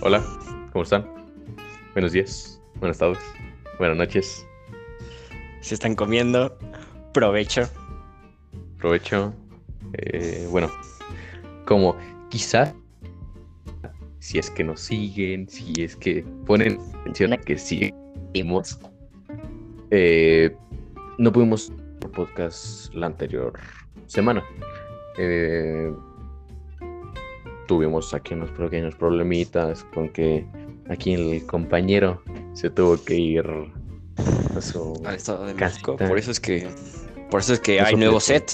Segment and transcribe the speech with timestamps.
[0.00, 0.22] Hola,
[0.72, 1.04] ¿cómo están?
[1.92, 3.18] Buenos días, buenas tardes,
[3.80, 4.46] buenas noches.
[5.60, 6.56] Se están comiendo.
[7.12, 7.68] Provecho.
[8.78, 9.34] Provecho.
[9.94, 10.70] Eh, bueno,
[11.66, 11.96] como
[12.30, 12.72] quizás
[14.20, 18.78] si es que nos siguen, si es que ponen atención a que seguimos,
[19.90, 20.56] eh,
[21.18, 23.52] no pudimos por podcast la anterior
[24.06, 24.44] semana.
[25.18, 25.92] Eh,
[27.68, 30.44] tuvimos aquí unos pequeños problemitas con que
[30.88, 32.20] aquí el compañero
[32.54, 33.44] se tuvo que ir
[34.56, 35.54] a su Al Estado de.
[35.54, 35.96] México.
[35.96, 36.66] Por eso es que.
[37.30, 38.50] Por eso es que Eso hay nuevo set.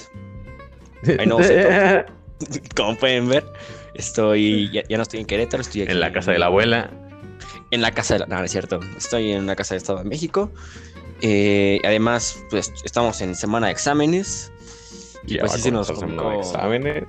[1.19, 2.06] Hay nuevo set.
[2.77, 3.45] Como pueden ver.
[3.95, 4.70] Estoy.
[4.72, 5.92] Ya, ya no estoy en Querétaro, estoy aquí.
[5.92, 6.91] en la casa de la abuela.
[7.70, 8.27] En la casa de la.
[8.27, 8.80] No, no es cierto.
[8.98, 10.50] Estoy en la casa del Estado de México.
[11.22, 14.50] Eh, además, pues estamos en semana de exámenes.
[15.27, 17.05] Y Ya pues sí se nos de complicó- exámenes.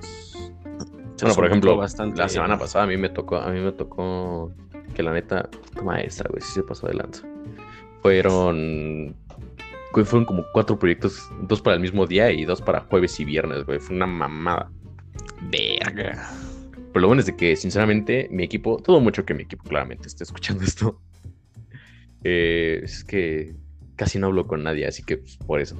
[1.20, 2.18] Bueno, por ejemplo, bastante.
[2.18, 4.52] la semana pasada a mí me tocó, a mí me tocó
[4.94, 5.48] que la neta,
[5.82, 7.26] maestra, güey, sí se pasó de lanza.
[8.02, 9.14] Fueron,
[9.92, 13.64] fueron como cuatro proyectos, dos para el mismo día y dos para jueves y viernes,
[13.64, 13.78] güey.
[13.78, 14.70] Fue una mamada.
[15.50, 16.30] Verga.
[16.92, 20.08] Pero lo bueno es de que, sinceramente, mi equipo, todo mucho que mi equipo claramente
[20.08, 21.00] esté escuchando esto.
[22.24, 23.54] Eh, es que
[23.96, 25.76] casi no hablo con nadie, así que pues, por eso.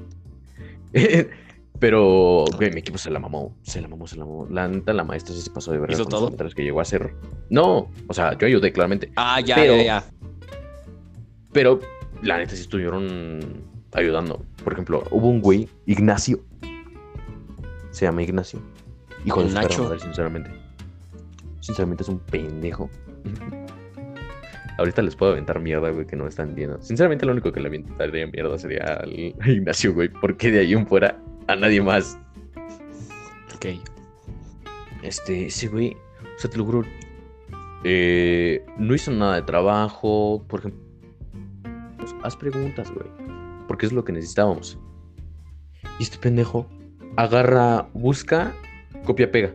[1.78, 4.46] Pero, güey, mi equipo se la mamó, se la mamó, se la mamó.
[4.50, 6.24] La neta, la maestra sí se pasó de verdad ¿Hizo los todo?
[6.24, 7.14] comentarios que llegó a hacer.
[7.50, 9.10] No, o sea, yo ayudé claramente.
[9.16, 10.04] Ah, ya, Pero- ya, ya.
[11.52, 11.80] Pero
[12.22, 13.40] la neta sí estuvieron
[13.92, 14.42] ayudando.
[14.64, 16.40] Por ejemplo, hubo un güey, Ignacio.
[17.90, 18.60] Se llama Ignacio.
[19.24, 19.84] Hijo de Nacho.
[19.84, 20.50] madre, sinceramente.
[21.60, 22.88] Sinceramente es un pendejo.
[24.78, 26.80] Ahorita les puedo aventar mierda, güey, que no me están viendo.
[26.82, 29.10] Sinceramente, lo único que le aventaría mierda sería al
[29.46, 30.08] Ignacio, güey.
[30.10, 32.18] Porque de ahí en fuera a nadie más.
[33.54, 33.66] Ok.
[35.02, 36.84] Este, ese güey, o sea, te lo juro,
[37.84, 40.82] eh, no hizo nada de trabajo, por ejemplo.
[41.98, 43.06] pues, haz preguntas, güey,
[43.68, 44.78] porque es lo que necesitábamos.
[45.98, 46.66] Y este pendejo
[47.16, 48.52] agarra, busca,
[49.04, 49.54] copia, pega.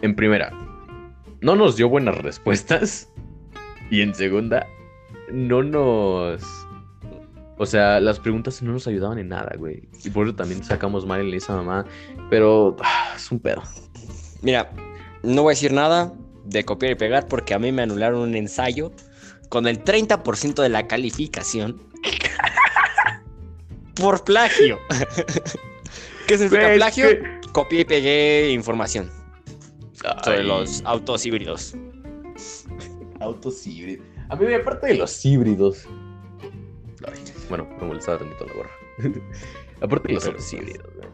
[0.00, 0.50] En primera,
[1.40, 3.08] no nos dio buenas respuestas.
[3.90, 4.66] Y en segunda,
[5.30, 6.61] no nos...
[7.58, 9.88] O sea, las preguntas no nos ayudaban en nada, güey.
[10.04, 11.84] Y por eso también sacamos mal en esa mamá.
[12.30, 13.62] Pero ah, es un pedo.
[14.40, 14.70] Mira,
[15.22, 16.12] no voy a decir nada
[16.44, 18.92] de copiar y pegar porque a mí me anularon un ensayo
[19.48, 21.80] con el 30% de la calificación
[23.94, 24.78] por plagio.
[26.26, 27.06] ¿Qué significa Güey, plagio?
[27.52, 29.10] Copié y pegué información
[30.24, 31.74] sobre los autos híbridos.
[33.20, 34.06] autos híbridos.
[34.30, 35.86] A mí, aparte de los híbridos.
[37.48, 38.70] Bueno, me molestaba tantito la gorra.
[39.80, 41.08] aparte de los híbridos, güey.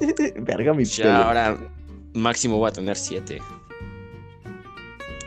[0.40, 1.16] Verga mi Ya pelo.
[1.16, 1.58] ahora
[2.14, 3.38] máximo voy a tener 7.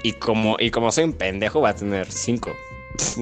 [0.04, 2.52] Y como, y como soy un pendejo, voy a tener 5.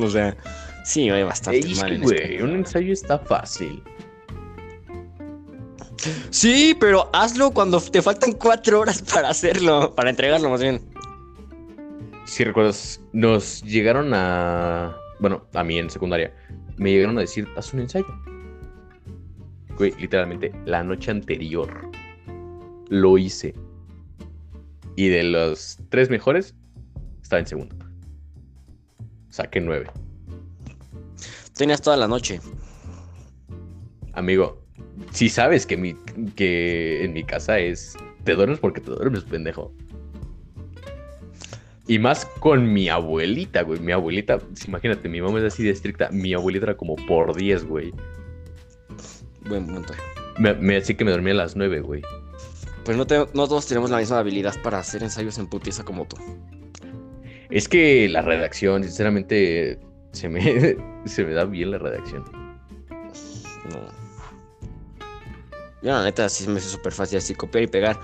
[0.01, 0.37] O sea,
[0.85, 2.43] sí, voy bastante Ey, mal en güey, este.
[2.43, 3.81] un ensayo está fácil.
[6.29, 10.81] Sí, pero hazlo cuando te faltan 4 horas para hacerlo, para entregarlo más bien.
[12.25, 14.95] Si recuerdas, nos llegaron a.
[15.23, 16.33] Bueno, a mí en secundaria.
[16.75, 18.05] Me llegaron a decir, haz un ensayo.
[19.77, 21.89] Güey, literalmente, la noche anterior
[22.89, 23.55] lo hice.
[24.97, 26.53] Y de los tres mejores,
[27.21, 27.73] estaba en segundo.
[29.29, 29.87] Saqué nueve.
[31.53, 32.41] Tenías toda la noche.
[34.11, 34.61] Amigo,
[35.13, 35.93] si sabes que, mi,
[36.35, 37.95] que en mi casa es.
[38.25, 39.73] Te duermes porque te duermes, pendejo.
[41.87, 43.79] Y más con mi abuelita, güey.
[43.79, 46.09] Mi abuelita, imagínate, mi mamá es así de estricta.
[46.11, 47.93] Mi abuelita era como por 10, güey.
[49.49, 49.93] Buen punto.
[50.37, 52.01] Me, me que me dormía a las 9, güey.
[52.85, 56.05] Pues no, te- no todos tenemos la misma habilidad para hacer ensayos en putiza como
[56.05, 56.15] tú.
[57.49, 59.79] Es que la redacción, sinceramente,
[60.11, 62.23] se me, se me da bien la redacción.
[63.69, 64.03] No.
[65.81, 67.99] Yo la neta sí me hizo súper fácil así copiar y pegar.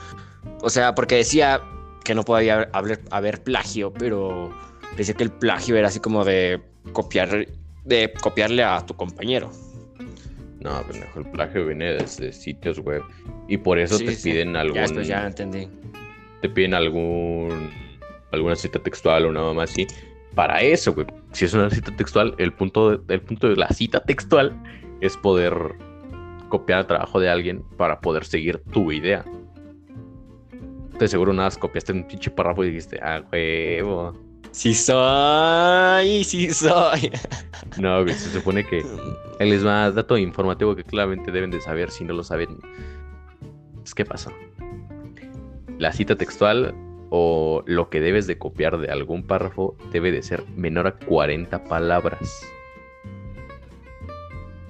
[0.61, 1.61] O sea, porque decía
[2.09, 4.51] que no podía haber, haber, plagio, pero
[4.97, 6.59] decía que el plagio era así como de
[6.91, 7.45] copiar,
[7.85, 9.51] de copiarle a tu compañero.
[10.59, 13.03] No, pendejo, el plagio viene desde sitios web.
[13.47, 14.31] Y por eso Sí, te sí.
[14.31, 14.73] piden algún.
[14.77, 15.67] Ya después ya entendí.
[16.41, 17.69] te piden algún
[18.31, 19.85] alguna cita textual o nada más así.
[20.33, 21.05] Para eso, güey.
[21.31, 24.59] Si es una cita textual, el punto de, el punto de la cita textual
[24.99, 25.53] es poder
[26.49, 29.23] copiar el trabajo de alguien para poder seguir tu idea.
[30.99, 34.13] Te seguro nada más copiaste un pinche párrafo y dijiste, ah, huevo.
[34.51, 37.09] Sí soy, sí soy.
[37.79, 38.83] No, güey, se supone que
[39.39, 42.59] ahí les va dato informativo que claramente deben de saber si no lo saben.
[43.81, 44.29] Es que pasó.
[45.77, 46.75] La cita textual
[47.11, 51.63] o lo que debes de copiar de algún párrafo debe de ser menor a 40
[51.63, 52.45] palabras.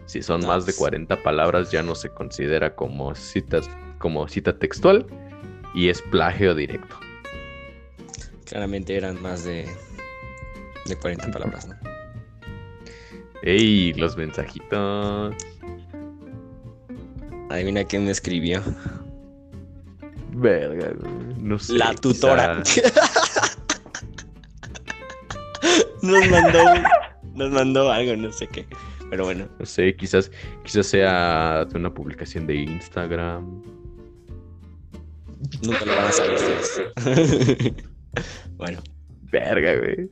[0.05, 0.79] Si son más de Nice.
[0.79, 3.67] 40 palabras ya no se considera como citas
[3.97, 5.07] como cita textual
[5.73, 6.99] y es plagio directo.
[8.45, 9.67] Claramente eran más de,
[10.85, 11.75] de 40 palabras, ¿no?
[13.43, 13.93] ¡Ey!
[13.93, 15.35] Los mensajitos.
[17.49, 18.61] Adivina quién me escribió.
[20.33, 20.93] Verga,
[21.37, 21.73] no sé.
[21.73, 22.61] La tutora.
[26.01, 26.63] nos mandó
[27.39, 28.65] nos mandó algo, no sé qué.
[29.09, 30.29] Pero bueno, No sé, quizás,
[30.63, 33.63] quizás sea de una publicación de Instagram.
[35.61, 36.81] Nunca lo van a saber ustedes.
[38.57, 38.81] bueno,
[39.31, 40.09] Verga, güey.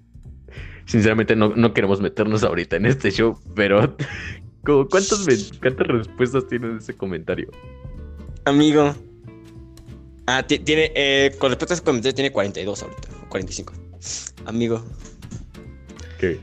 [0.86, 3.96] Sinceramente no, no queremos meternos ahorita en este show, pero
[4.64, 5.26] como, ¿cuántas,
[5.62, 7.50] ¿cuántas respuestas tiene ese comentario?
[8.46, 8.96] amigo.
[10.28, 13.74] Ah, ti- tiene, eh, con respecto a ese comentario, tiene 42 ahorita, o 45.
[14.46, 14.84] Amigo,
[16.20, 16.40] ¿Qué?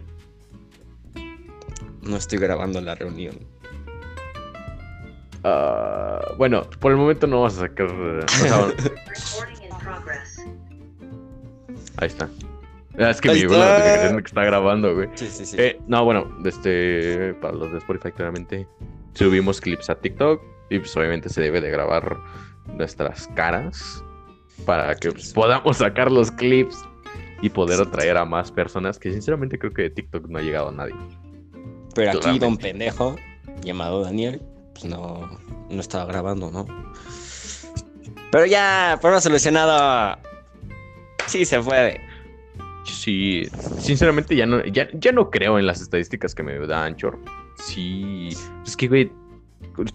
[2.03, 3.39] no estoy grabando la reunión.
[5.43, 6.04] Ah,
[6.37, 7.87] bueno, por el momento no vamos a sacar...
[7.87, 8.67] o sea,
[11.99, 12.29] ahí está.
[12.99, 14.17] Ah, es que Ahí la está.
[14.17, 15.09] que está grabando, güey.
[15.15, 15.57] Sí, sí, sí.
[15.59, 18.69] Eh, no, bueno, este, para los de Spotify claramente
[19.15, 20.41] subimos clips a TikTok
[20.71, 22.17] y pues obviamente se debe de grabar
[22.67, 24.03] nuestras caras
[24.65, 26.77] para que pues, podamos sacar los clips
[27.43, 30.69] y poder atraer a más personas que sinceramente creo que de TikTok no ha llegado
[30.69, 30.95] a nadie.
[31.95, 33.17] Pero aquí don pendejo,
[33.63, 34.41] llamado Daniel,
[34.75, 35.41] pues no,
[35.71, 36.67] no estaba grabando, ¿no?
[38.31, 40.19] Pero ya, problema solucionado.
[41.27, 42.01] Sí se puede.
[42.85, 43.49] Sí,
[43.79, 47.19] sinceramente ya no, ya, ya no creo en las estadísticas que me da Anchor.
[47.57, 48.31] Sí,
[48.67, 49.13] es que, güey,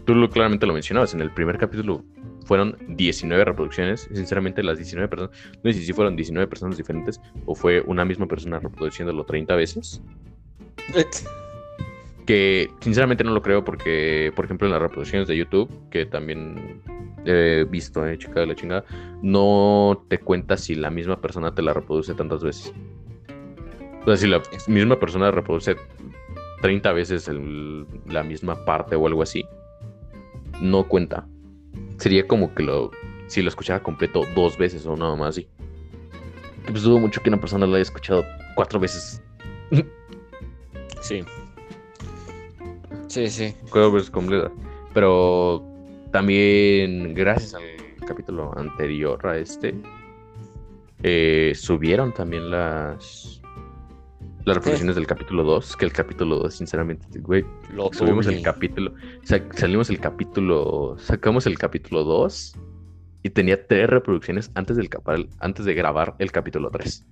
[0.06, 2.04] tú lo, claramente lo mencionabas, en el primer capítulo
[2.46, 4.10] fueron 19 reproducciones.
[4.14, 8.26] Sinceramente, las 19 personas, no sé si fueron 19 personas diferentes o fue una misma
[8.26, 10.02] persona reproduciéndolo 30 veces.
[12.30, 16.80] Que sinceramente no lo creo porque, por ejemplo, en las reproducciones de YouTube, que también
[17.26, 18.86] he visto, eh, chica de la chingada,
[19.24, 22.72] no te cuenta si la misma persona te la reproduce tantas veces.
[24.02, 25.76] O sea, si la misma persona reproduce
[26.62, 29.44] 30 veces el- la misma parte o algo así,
[30.62, 31.28] no cuenta.
[31.98, 32.92] Sería como que lo,
[33.26, 35.48] si lo escuchara completo dos veces o nada más así.
[36.68, 38.24] Que Pues dudo mucho que una persona lo haya escuchado
[38.56, 39.20] cuatro veces.
[41.02, 41.24] Sí.
[43.10, 43.54] Sí, sí.
[43.92, 44.52] Veces completa.
[44.94, 45.64] Pero
[46.12, 47.64] también, gracias al
[48.08, 49.76] capítulo anterior a este,
[51.04, 53.36] eh, subieron también las
[54.46, 55.76] las reproducciones del capítulo 2.
[55.76, 58.94] Que el capítulo 2, sinceramente, güey, Lo subimos el capítulo.
[59.24, 60.96] sa- salimos el capítulo.
[60.98, 62.56] Sacamos el capítulo 2
[63.22, 64.90] y tenía tres reproducciones antes, del
[65.40, 67.06] antes de grabar el capítulo 3.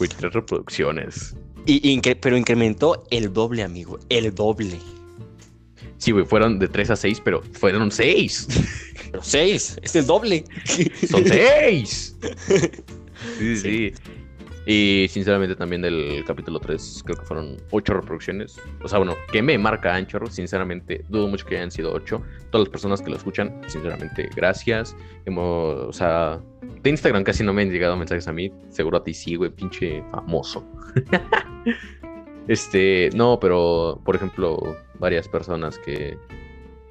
[0.00, 1.36] Güey, tres reproducciones.
[1.66, 3.98] Y, incre- pero incrementó el doble, amigo.
[4.08, 4.78] El doble.
[5.98, 8.48] Sí, güey, fueron de 3 a 6, pero fueron 6.
[9.12, 9.76] Pero seis.
[9.82, 10.44] Es el doble.
[11.08, 12.16] ¡Son seis!
[13.38, 13.92] Sí, sí.
[14.66, 18.60] Y sinceramente también del capítulo 3 creo que fueron 8 reproducciones.
[18.82, 22.22] O sea, bueno, que me marca Anchor, sinceramente, dudo mucho que hayan sido 8.
[22.50, 24.94] Todas las personas que lo escuchan, sinceramente, gracias.
[25.24, 26.40] Hemos, o sea,
[26.82, 28.52] de Instagram casi no me han llegado mensajes a mí.
[28.68, 30.64] Seguro a ti sí, güey, pinche famoso.
[32.48, 36.18] este, no, pero, por ejemplo, varias personas que...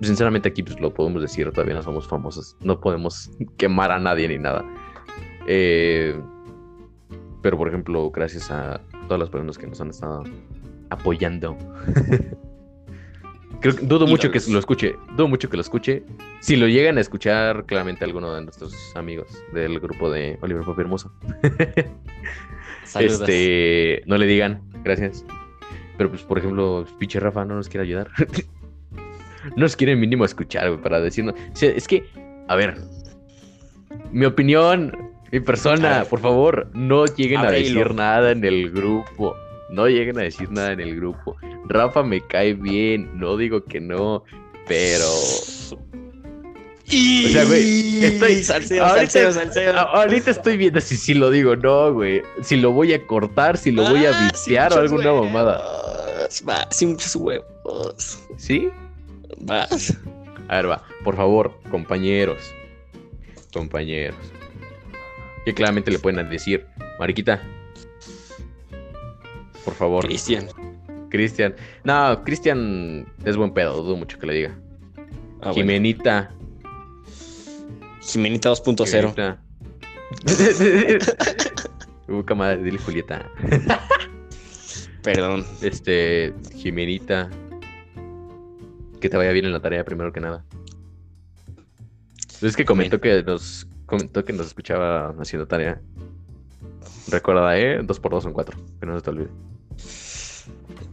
[0.01, 4.29] Sinceramente aquí pues lo podemos decir, todavía no somos famosos, no podemos quemar a nadie
[4.29, 4.65] ni nada.
[5.45, 6.17] Eh,
[7.41, 10.23] pero por ejemplo, gracias a todas las personas que nos han estado
[10.89, 11.57] apoyando.
[13.61, 16.03] Creo que- dudo mucho que lo escuche, dudo mucho que lo escuche.
[16.39, 20.81] Si lo llegan a escuchar, claramente alguno de nuestros amigos del grupo de Oliver Papi
[20.81, 21.11] Hermoso.
[22.99, 25.23] Este, no le digan, gracias.
[25.97, 28.09] Pero pues, por ejemplo, pinche Rafa no nos quiere ayudar.
[29.55, 31.35] no nos quiere mínimo escuchar, güey, para decirnos.
[31.35, 32.03] O sea, es que,
[32.47, 32.81] a ver,
[34.11, 39.35] mi opinión, mi persona, por favor, no lleguen a decir nada en el grupo.
[39.69, 41.37] No lleguen a decir nada en el grupo.
[41.67, 44.23] Rafa me cae bien, no digo que no,
[44.67, 45.05] pero
[46.91, 47.27] Y...
[47.27, 49.77] O sea, güey, estoy- Salseo, ahorita- salseo, salseo.
[49.77, 52.23] ahorita estoy viendo si, si lo digo, no, güey.
[52.41, 55.27] Si lo voy a cortar, si lo voy a Ah, viciar o alguna huevos.
[55.27, 55.61] mamada.
[56.49, 58.19] Va, sí, muchos huevos.
[58.37, 58.69] ¿Sí?
[59.41, 59.95] Vas.
[60.47, 60.83] A ver, va.
[61.03, 62.39] Por favor, compañeros.
[63.53, 64.15] Compañeros.
[65.45, 66.65] Que claramente le pueden decir,
[66.99, 67.41] Mariquita.
[69.63, 70.47] Por favor, Cristian.
[71.09, 71.55] Cristian.
[71.83, 74.59] No, Cristian es buen pedo, dudo mucho que le diga.
[75.41, 75.53] Ah, bueno.
[75.53, 76.31] Jimenita.
[78.01, 78.87] Jimenita 2.0.
[78.87, 79.41] Jimenita.
[82.07, 83.29] Busca madre, dile Julieta.
[85.03, 85.45] Perdón.
[85.61, 87.29] Este, Jimenita.
[88.99, 90.43] Que te vaya bien en la tarea primero que nada.
[92.41, 95.81] Es que comentó que nos comentó que nos escuchaba haciendo tarea.
[97.09, 98.57] Recuerda, eh, dos por dos son cuatro.
[98.79, 99.29] Que no se te olvide.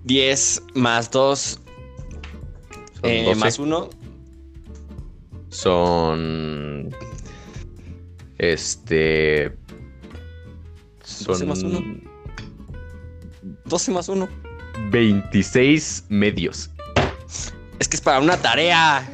[0.04, 1.60] 10 más 2
[3.00, 3.40] Son eh, 12.
[3.40, 3.90] más 1.
[5.48, 6.90] Son.
[8.38, 9.56] Este.
[11.00, 11.80] 12 Son más uno.
[13.64, 14.28] 12 más 1.
[14.90, 16.70] 26 medios.
[17.78, 19.08] Es que es para una tarea.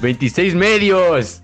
[0.00, 1.43] ¡26 medios!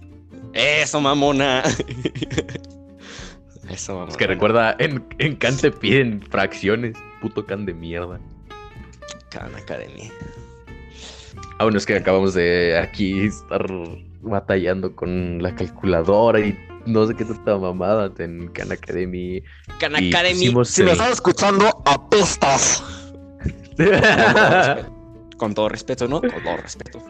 [0.52, 1.62] Eso, mamona.
[3.70, 4.10] Eso, mamona.
[4.10, 6.96] Es que recuerda, en, en Khan te piden fracciones.
[7.20, 8.18] Puto Khan de mierda.
[9.30, 10.10] Khan Academy.
[11.58, 13.66] Ah, bueno, es que acabamos de aquí estar
[14.22, 19.42] batallando con la calculadora y no sé qué tanta mamada en Khan Academy.
[19.78, 20.52] Khan Academy.
[20.64, 22.82] Si me el- estás escuchando, apestas.
[25.36, 26.20] Con todo respeto, ¿no?
[26.20, 27.02] Con todo respeto.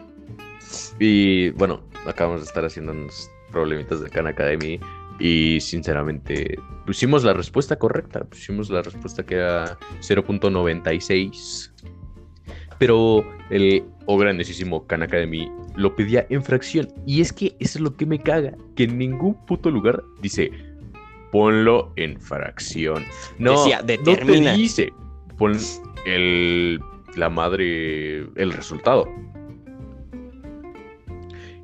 [0.99, 4.79] Y bueno, acabamos de estar haciendo unos problemitas de Khan Academy.
[5.19, 8.23] Y sinceramente, pusimos la respuesta correcta.
[8.23, 11.71] Pusimos la respuesta que era 0.96.
[12.79, 16.87] Pero el o grandísimo Khan Academy lo pedía en fracción.
[17.05, 18.53] Y es que eso es lo que me caga.
[18.75, 20.51] Que en ningún puto lugar dice
[21.31, 23.05] ponlo en fracción.
[23.39, 24.93] No, Decía, no te dice
[25.37, 25.57] pon
[26.05, 26.79] el,
[27.15, 29.07] la madre, el resultado.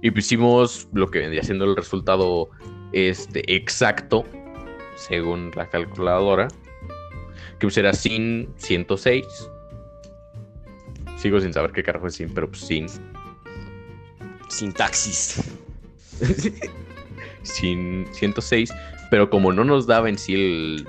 [0.02, 2.50] Y pusimos lo que vendría siendo el resultado
[2.92, 4.26] este, exacto,
[4.96, 6.48] según la calculadora,
[7.60, 9.26] que pues era sin 106.
[11.18, 12.88] Sigo sin saber qué carajo es sin, pero pues sin.
[14.50, 15.42] Sintaxis.
[17.42, 18.72] sin 106.
[19.10, 20.88] Pero como no nos daba en sí el,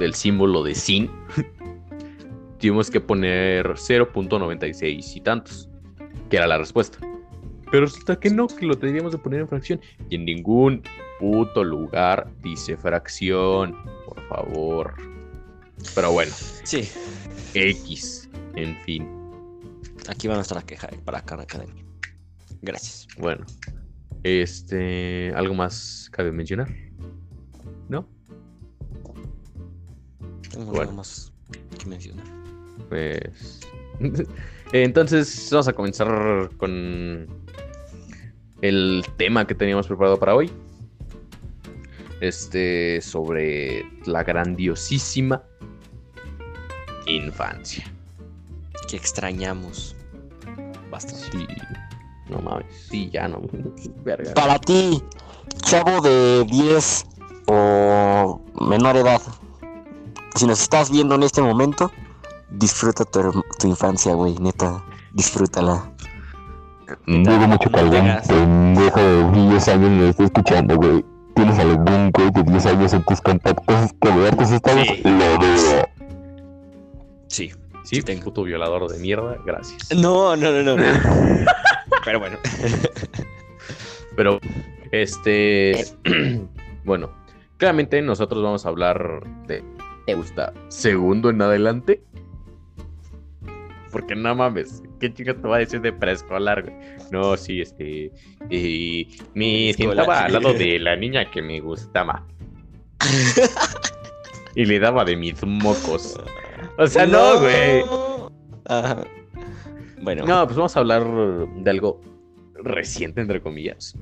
[0.00, 1.10] el símbolo de sin,
[2.58, 5.68] tuvimos que poner 0.96 y tantos,
[6.28, 6.98] que era la respuesta.
[7.70, 9.80] Pero resulta que no, que lo tendríamos de poner en fracción.
[10.10, 10.82] Y en ningún
[11.18, 14.94] puto lugar dice fracción, por favor.
[15.94, 16.88] Pero bueno, Sí,
[17.54, 19.08] X, en fin.
[20.08, 21.84] aquí va nuestra queja para Khan Academy.
[22.62, 23.06] Gracias.
[23.18, 23.44] Bueno,
[24.22, 26.68] este, ¿algo más cabe mencionar?
[27.88, 28.08] ¿No?
[30.50, 30.80] Tengo Bueno.
[30.82, 31.32] algo más
[31.78, 32.24] que mencionar.
[32.88, 33.60] Pues.
[34.72, 37.26] Entonces, vamos a comenzar con
[38.64, 40.50] el tema que teníamos preparado para hoy.
[42.20, 45.42] Este, sobre la grandiosísima
[47.06, 47.84] infancia.
[48.88, 49.94] Que extrañamos
[50.90, 51.26] bastante.
[51.30, 51.46] Sí,
[52.30, 53.42] no mames, sí, ya no.
[54.02, 54.32] Verga.
[54.32, 55.02] Para ti,
[55.62, 57.06] chavo de 10
[57.48, 58.40] o
[58.70, 59.20] menor edad,
[60.36, 61.92] si nos estás viendo en este momento,
[62.48, 65.93] disfruta tu, tu infancia, güey, neta, disfrútala.
[67.06, 71.04] Dudo mucho que No algún pendejo de 10 años me esté escuchando, güey.
[71.34, 74.86] ¿Tienes algún güey de 10 años en tus contactos que de tus estados?
[74.86, 75.02] Sí.
[75.04, 75.88] Lo dudo.
[77.28, 77.52] Sí.
[77.84, 78.24] Sí, tengo.
[78.24, 79.94] puto violador de mierda, gracias.
[79.94, 80.82] No, no, no, no.
[82.04, 82.38] Pero bueno.
[84.16, 84.40] Pero,
[84.90, 85.84] este.
[86.84, 87.10] bueno,
[87.58, 89.62] claramente nosotros vamos a hablar de.
[90.06, 90.52] ¿Te gusta?
[90.68, 92.02] Segundo en adelante.
[93.90, 96.74] Porque no mames, ¿qué chica te va a decir de preescolar, güey?
[97.10, 98.12] No, sí, este.
[98.50, 102.26] Y me sentaba al lado de la niña que me gustaba.
[104.54, 106.18] y le daba de mis mocos.
[106.78, 107.84] O sea, no, güey.
[108.66, 109.04] Ajá.
[110.02, 112.00] Bueno, No, pues vamos a hablar de algo
[112.54, 113.96] reciente, entre comillas.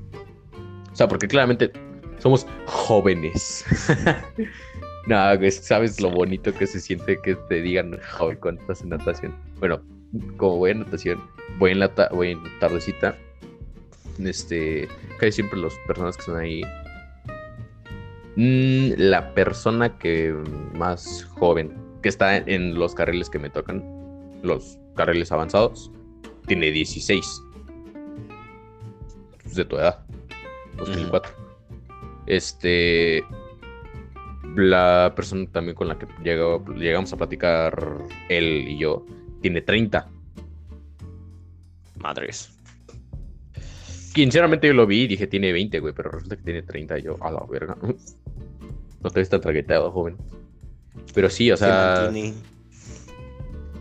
[0.92, 1.72] O sea, porque claramente
[2.18, 3.64] somos jóvenes.
[5.06, 8.90] no, güey, sabes lo bonito que se siente que te digan joven cuando estás en
[8.90, 9.34] natación.
[9.58, 9.80] Bueno,
[10.36, 11.20] como voy en natación,
[11.58, 13.16] voy en la ta- voy en tardecita.
[14.18, 14.88] Este,
[15.18, 16.62] casi siempre las personas que están ahí.
[18.36, 20.34] mm, la persona que
[20.74, 23.82] más joven, que está en los carriles que me tocan,
[24.42, 25.90] los carriles avanzados,
[26.46, 27.42] tiene 16.
[29.44, 30.04] Es de tu edad.
[30.78, 31.32] 2004.
[32.26, 33.24] Este.
[34.56, 39.04] La persona también con la que llegó- llegamos a platicar él y yo
[39.42, 40.08] tiene 30.
[41.96, 42.50] madres.
[44.14, 47.02] Sinceramente yo lo vi y dije tiene 20, güey, pero resulta que tiene 30 y
[47.02, 47.76] yo, a la verga.
[49.02, 50.16] No te ves tan tragueteado, joven.
[51.12, 52.08] Pero sí, o Se sea.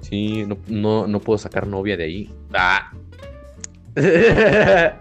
[0.02, 2.30] Sí, no, no, no puedo sacar novia de ahí.
[2.54, 2.92] ¡Ah!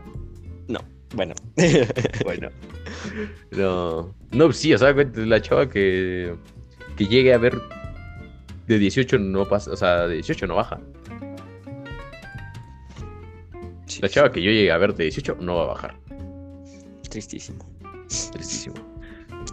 [0.68, 0.80] No,
[1.14, 1.34] bueno.
[2.24, 2.50] bueno.
[3.52, 6.34] No, no, sí, o sea, la chava que,
[6.96, 7.58] que llegue a ver
[8.70, 10.80] de 18 no pasa, o sea, de 18 no baja.
[14.00, 15.96] La chava que yo llegue a ver de 18 no va a bajar.
[17.08, 17.58] Tristísimo.
[18.32, 18.76] Tristísimo.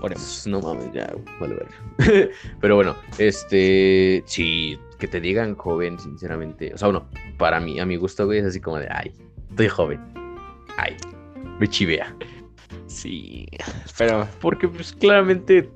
[0.01, 0.45] Oremos.
[0.45, 2.31] No mames, ya, vale ver.
[2.61, 6.71] Pero bueno, este, sí, que te digan joven, sinceramente.
[6.75, 7.09] O sea, bueno,
[7.39, 9.11] para mí, a mi gusto, güey, es así como de, ay,
[9.49, 9.99] estoy joven.
[10.77, 10.95] Ay,
[11.59, 12.15] me chivea.
[12.85, 13.47] Sí.
[13.97, 15.67] Pero Porque, pues, claramente,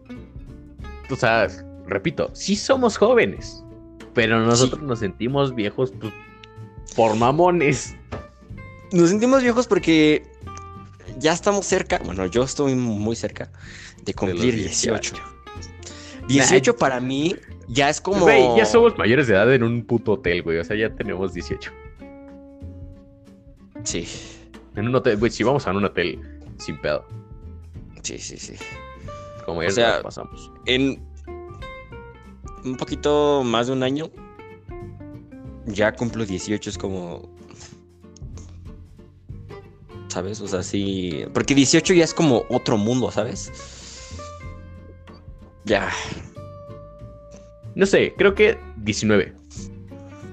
[1.10, 1.48] o sea,
[1.92, 3.64] repito, sí somos jóvenes,
[4.14, 6.14] pero nosotros nos sentimos viejos, pues,
[6.96, 7.96] por mamones.
[8.92, 10.24] nos sentimos viejos porque
[11.18, 12.00] ya estamos cerca.
[12.04, 13.52] Bueno, yo estoy muy cerca
[14.04, 15.16] de cumplir 18.
[16.28, 17.36] 18 para mí
[17.68, 18.22] ya es como.
[18.22, 20.58] Güey, ya somos mayores de edad en un puto hotel, güey.
[20.58, 21.72] O sea, ya tenemos 18.
[23.84, 24.08] Sí,
[24.76, 26.20] En un hotel, güey, si vamos a un hotel
[26.60, 27.04] sin pedo,
[28.04, 28.54] sí, sí, sí.
[29.46, 30.52] como ya sea, nos pasamos.
[30.68, 31.04] En
[32.64, 34.10] un poquito más de un año,
[35.66, 37.30] ya cumplo 18, es como...
[40.08, 40.42] ¿Sabes?
[40.42, 41.26] O sea, sí...
[41.34, 43.52] Porque 18 ya es como otro mundo, ¿sabes?
[45.64, 45.90] Ya.
[47.76, 49.34] No sé, creo que 19.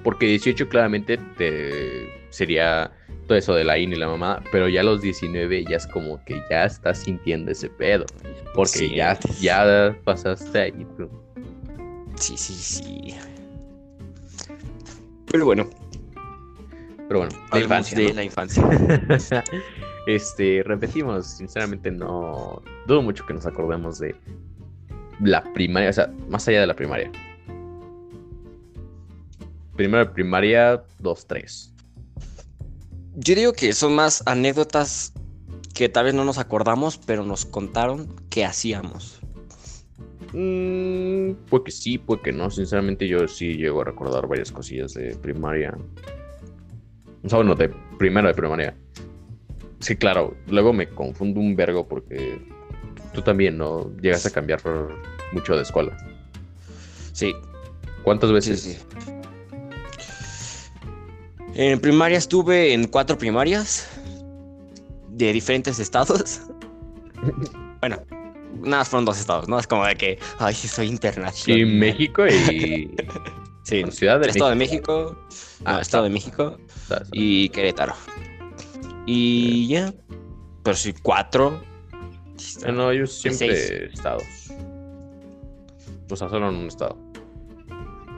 [0.02, 2.90] Porque 18 claramente te sería
[3.26, 5.86] todo eso de la IN y la mamá, pero ya a los 19 ya es
[5.86, 8.06] como que ya estás sintiendo ese pedo.
[8.54, 8.94] Porque Sí.
[8.96, 10.86] ya, ya pasaste ahí.
[10.96, 11.08] tú.
[12.18, 13.14] Sí, sí, sí.
[15.30, 15.68] Pero bueno,
[17.08, 17.98] Pero bueno, la infancia.
[17.98, 18.14] de ¿no?
[18.14, 18.64] la infancia.
[20.06, 24.16] este, repetimos, sinceramente no dudo mucho que nos acordemos de
[25.20, 27.10] la primaria, o sea, más allá de la primaria.
[29.76, 31.74] Primero primaria, 2, 3.
[33.16, 35.12] Yo digo que son más anécdotas
[35.74, 39.17] que tal vez no nos acordamos, pero nos contaron que hacíamos.
[40.32, 42.50] Mm, puede que sí, puede que no.
[42.50, 45.76] Sinceramente, yo sí llego a recordar varias cosillas de primaria.
[47.22, 48.76] O sea, bueno, de primero de primaria.
[49.80, 52.40] Sí, claro, luego me confundo un vergo porque
[53.12, 53.94] tú también, ¿no?
[54.00, 54.60] Llegas a cambiar
[55.32, 55.96] mucho de escuela.
[57.12, 57.34] Sí,
[58.08, 58.60] ¿Cuántas sí, veces?
[58.60, 58.78] sí.
[61.54, 63.86] En primaria estuve en cuatro primarias
[65.10, 66.40] de diferentes estados.
[67.80, 67.98] bueno,
[68.62, 69.58] nada, más fueron dos estados, ¿no?
[69.58, 71.32] Es como de que, ay, sí, soy internacional.
[71.58, 72.90] Sí, México y
[73.62, 74.92] Sí, Ciudad de Estado México.
[74.94, 75.26] de México,
[75.64, 77.94] Ah, no, Estado de México Está- está- y Querétaro.
[79.06, 79.92] Y ya,
[80.62, 81.62] pero sí, cuatro.
[82.38, 83.92] Está- Eh, No, yo siempre seis.
[83.92, 84.22] estados.
[86.10, 86.96] O sea, solo en un estado.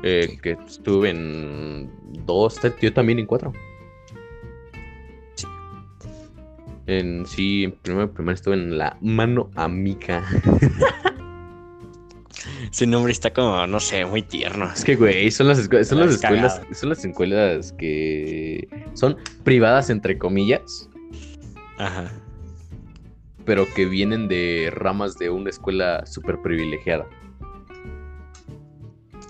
[0.02, 1.90] Eh, que estuve en
[2.24, 3.52] dos, yo también en cuatro.
[6.90, 10.24] En sí, en primero, primero estuve en la mano amiga.
[12.72, 14.68] Ese nombre está como, no sé, muy tierno.
[14.72, 16.74] Es que, güey, son las, son las Es escuelas, cagado.
[16.74, 20.90] son las escuelas que son privadas entre comillas,
[21.78, 22.10] Ajá.
[23.44, 27.06] pero que vienen de ramas de una escuela súper privilegiada.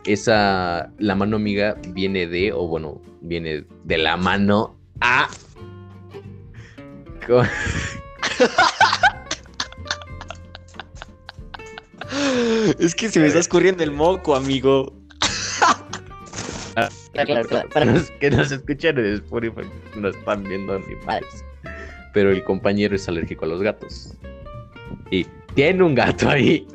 [0.06, 5.28] Esa, la mano amiga viene de, o bueno, viene de la mano a...
[12.78, 14.92] Es que se me está escurriendo el moco, amigo.
[17.72, 19.62] Para los que nos escuchan en Spotify,
[19.96, 21.44] no están viendo ni madres.
[22.12, 24.14] Pero el compañero es alérgico a los gatos.
[25.10, 26.66] Y tiene un gato ahí.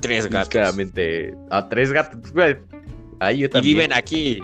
[0.00, 0.48] Tres gatos.
[0.50, 2.32] Claramente, a tres gatos.
[3.20, 3.76] Ahí yo Y también.
[3.76, 4.40] viven aquí.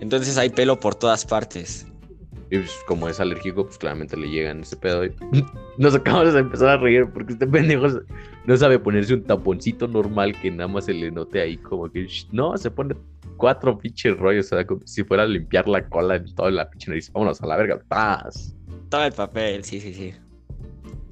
[0.00, 1.86] Entonces hay pelo por todas partes.
[2.52, 5.04] Y pues, como es alérgico, pues claramente le llegan ese pedo.
[5.04, 5.12] y
[5.78, 7.86] Nos acabamos de empezar a reír porque este pendejo
[8.44, 12.08] no sabe ponerse un taponcito normal que nada más se le note ahí como que
[12.32, 12.96] no, se pone
[13.36, 16.68] cuatro pinches rollos, o sea, como si fuera a limpiar la cola en toda la
[16.68, 17.10] pinche nariz.
[17.12, 18.54] Vámonos a la verga, ¡paz!
[18.88, 20.12] Todo el papel, sí, sí, sí.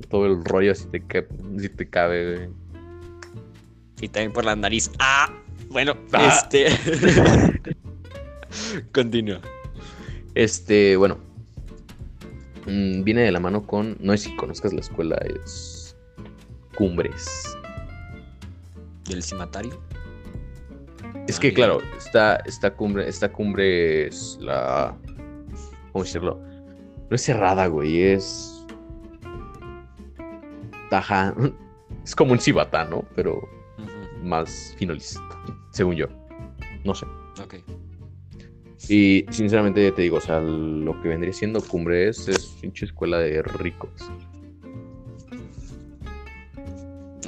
[0.09, 1.25] Todo el rollo si te, ca-
[1.59, 2.49] si te cabe, güey.
[4.01, 4.91] Y también por la nariz.
[4.99, 5.33] Ah,
[5.71, 6.41] bueno, Ah.
[6.43, 6.67] este.
[8.93, 9.41] Continúa.
[10.35, 11.19] Este, bueno.
[12.69, 13.97] Mm, viene de la mano con.
[14.01, 15.97] No sé si conozcas la escuela, es.
[16.77, 17.57] Cumbres.
[19.07, 19.81] ¿Del cimatario?
[21.27, 24.95] Es Ah, que, claro, esta, esta cumbre, esta cumbre es la.
[25.93, 26.41] ¿Cómo decirlo?
[27.11, 28.65] No es cerrada, güey, es.
[30.91, 31.35] Ajá.
[32.05, 33.05] Es como un cibata, ¿no?
[33.15, 33.35] Pero
[33.79, 35.21] Ujú, más finalista,
[35.73, 36.07] según yo.
[36.85, 37.05] No sé.
[37.43, 37.57] Ok.
[38.87, 43.43] Y sinceramente te digo, o sea, lo que vendría siendo Cumbres es pinche escuela de
[43.43, 43.91] ricos.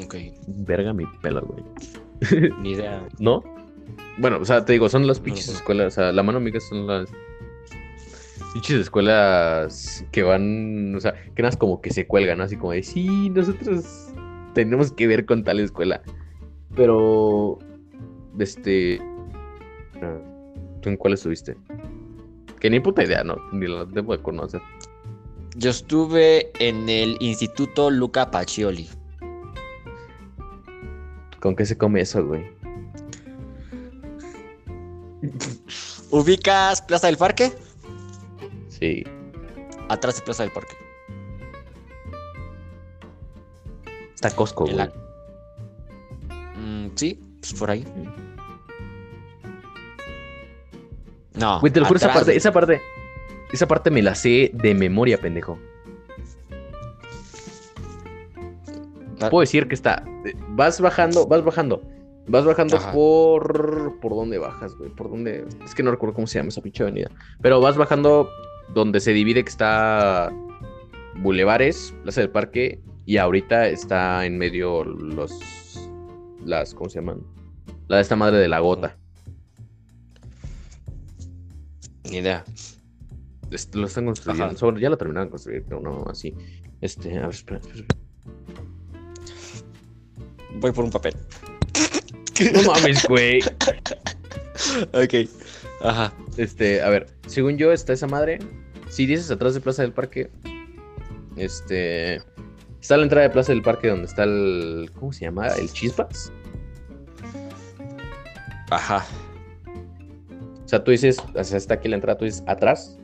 [0.04, 0.14] Ok,
[0.46, 1.64] Verga mi pelo, güey.
[2.60, 3.06] ni idea.
[3.18, 3.42] ¿No?
[4.18, 6.86] Bueno, o sea, te digo, son las pinches escuelas, o sea, la mano amiga son
[6.86, 7.10] las
[8.52, 12.44] pinches escuelas que van, o sea, que nada como que se cuelgan, ¿no?
[12.44, 14.12] Así como de, sí, nosotros
[14.54, 16.02] tenemos que ver con tal escuela.
[16.74, 17.58] Pero,
[18.38, 19.00] este,
[20.80, 21.56] ¿tú en cuál estuviste?
[22.60, 23.36] Que ni puta idea, ¿no?
[23.52, 24.60] Ni la debo de conocer.
[25.56, 28.88] Yo estuve en el Instituto Luca Pacioli.
[31.40, 32.44] ¿Con qué se come eso, güey?
[36.10, 37.52] ¿Ubicas Plaza del Parque?
[38.68, 39.04] Sí.
[39.88, 40.74] Atrás de Plaza del Parque.
[44.14, 44.76] Está Costco, güey.
[44.76, 44.92] la-
[46.56, 47.84] Mm, sí, pues por ahí.
[51.40, 51.58] No.
[51.60, 52.80] Güey, te lo juro, esa parte, esa parte,
[53.52, 55.58] esa parte me la sé de memoria, pendejo.
[59.22, 60.04] Ah, Puedo decir que está.
[60.24, 61.82] eh, Vas bajando, vas bajando.
[62.26, 62.92] Vas bajando Ajá.
[62.92, 63.98] por.
[64.00, 64.90] ¿Por dónde bajas, güey?
[64.90, 65.44] ¿Por dónde?
[65.64, 67.10] Es que no recuerdo cómo se llama esa pinche avenida.
[67.42, 68.28] Pero vas bajando
[68.72, 70.32] donde se divide que está.
[71.16, 72.80] Bulevares, Plaza del Parque.
[73.04, 75.32] Y ahorita está en medio los.
[76.44, 76.72] Las.
[76.74, 77.20] ¿Cómo se llaman?
[77.88, 78.96] La de esta madre de la gota.
[82.10, 82.44] Ni idea.
[83.50, 84.56] Este, lo están construyendo.
[84.56, 86.34] Sobre- ya lo terminaron de construir, pero no así.
[86.80, 87.98] Este, a ver, espera, espera, espera.
[90.60, 91.16] Voy por un papel.
[92.52, 93.40] No mames, güey.
[94.92, 95.28] Ok.
[95.82, 96.12] Ajá.
[96.36, 98.38] Este, a ver, según yo está esa madre.
[98.88, 100.30] Si dices atrás de Plaza del Parque,
[101.36, 102.16] este,
[102.80, 105.48] está la entrada de Plaza del Parque donde está el, ¿cómo se llama?
[105.48, 106.32] El Chispas.
[108.70, 109.04] Ajá.
[110.70, 112.96] O sea, tú dices, o sea, está aquí la entrada, tú dices atrás.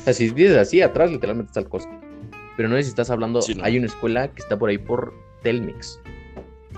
[0.00, 1.92] O sea, si dices así, atrás literalmente está el Costco.
[2.56, 3.62] Pero no sé si estás hablando, Sí, no.
[3.62, 6.00] hay una escuela que está por ahí por Telmex.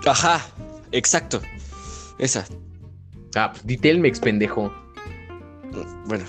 [0.04, 0.44] Ajá.
[0.90, 1.40] Exacto.
[2.18, 2.44] Esa.
[3.34, 4.70] Ah, pues di Telmex, pendejo.
[6.04, 6.26] Bueno.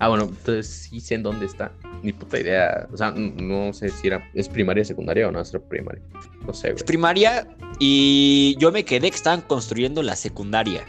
[0.00, 1.70] Ah, bueno, entonces sí sé en dónde está.
[2.02, 2.88] Ni puta idea.
[2.92, 6.02] O sea, no sé si era, es primaria, secundaria o no es primaria.
[6.44, 6.82] No sé, güey.
[6.84, 7.46] Primaria
[7.78, 10.84] y yo me quedé que estaban construyendo la secundaria.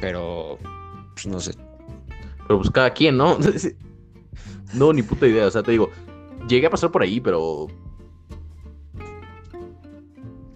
[0.00, 0.58] Pero,
[1.14, 1.52] pues no sé.
[2.46, 3.38] Pero pues cada quien, ¿no?
[4.74, 5.46] no, ni puta idea.
[5.46, 5.90] O sea, te digo,
[6.48, 7.66] llegué a pasar por ahí, pero.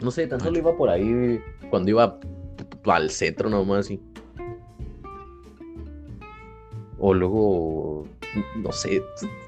[0.01, 2.19] No sé, tan solo iba por ahí cuando iba
[2.87, 4.01] al centro nomás y.
[6.99, 8.07] O luego.
[8.57, 9.03] No sé,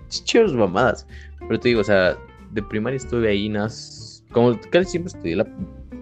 [0.09, 1.07] chidos mamadas.
[1.41, 2.17] Pero te digo, o sea,
[2.51, 4.25] de primaria estuve ahí, nas.
[4.33, 5.47] Como casi siempre estudié la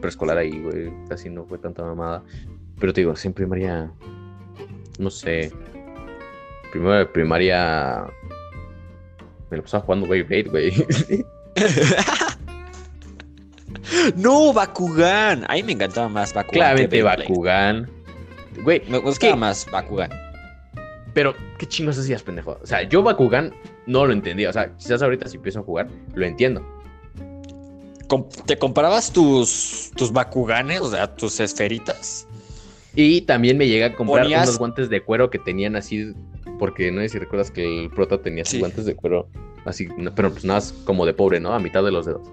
[0.01, 0.93] preescolar ahí, güey.
[1.09, 2.23] Casi no fue tanta mamada.
[2.81, 3.93] Pero te digo, sí, en primaria.
[4.99, 5.53] No sé.
[6.73, 8.07] Primero de primaria.
[9.51, 10.73] Me lo pasaba jugando Beyblade, güey.
[14.17, 15.45] no, Bakugan.
[15.49, 16.55] A mí me encantaba más Bakugan.
[16.55, 17.03] Claramente.
[17.03, 17.91] Bakugan.
[18.63, 20.11] Güey, Me gustaba que, más Bakugan.
[21.15, 22.59] pero, ¿qué chingos hacías, pendejo?
[22.63, 23.53] O sea, yo Bakugan
[23.87, 24.51] no lo entendía.
[24.51, 26.65] O sea, quizás ahorita si empiezo a jugar, lo entiendo.
[28.47, 32.27] ¿Te comprabas tus, tus Bakuganes, o sea, tus esferitas?
[32.95, 36.13] Y también me llegué a comprar Ponías- unos guantes de cuero que tenían así.
[36.59, 39.29] Porque no sé si recuerdas que el prota tenía sus guantes de cuero.
[39.65, 41.53] Así, pero pues nada más como de pobre, ¿no?
[41.55, 42.29] A mitad de los dedos.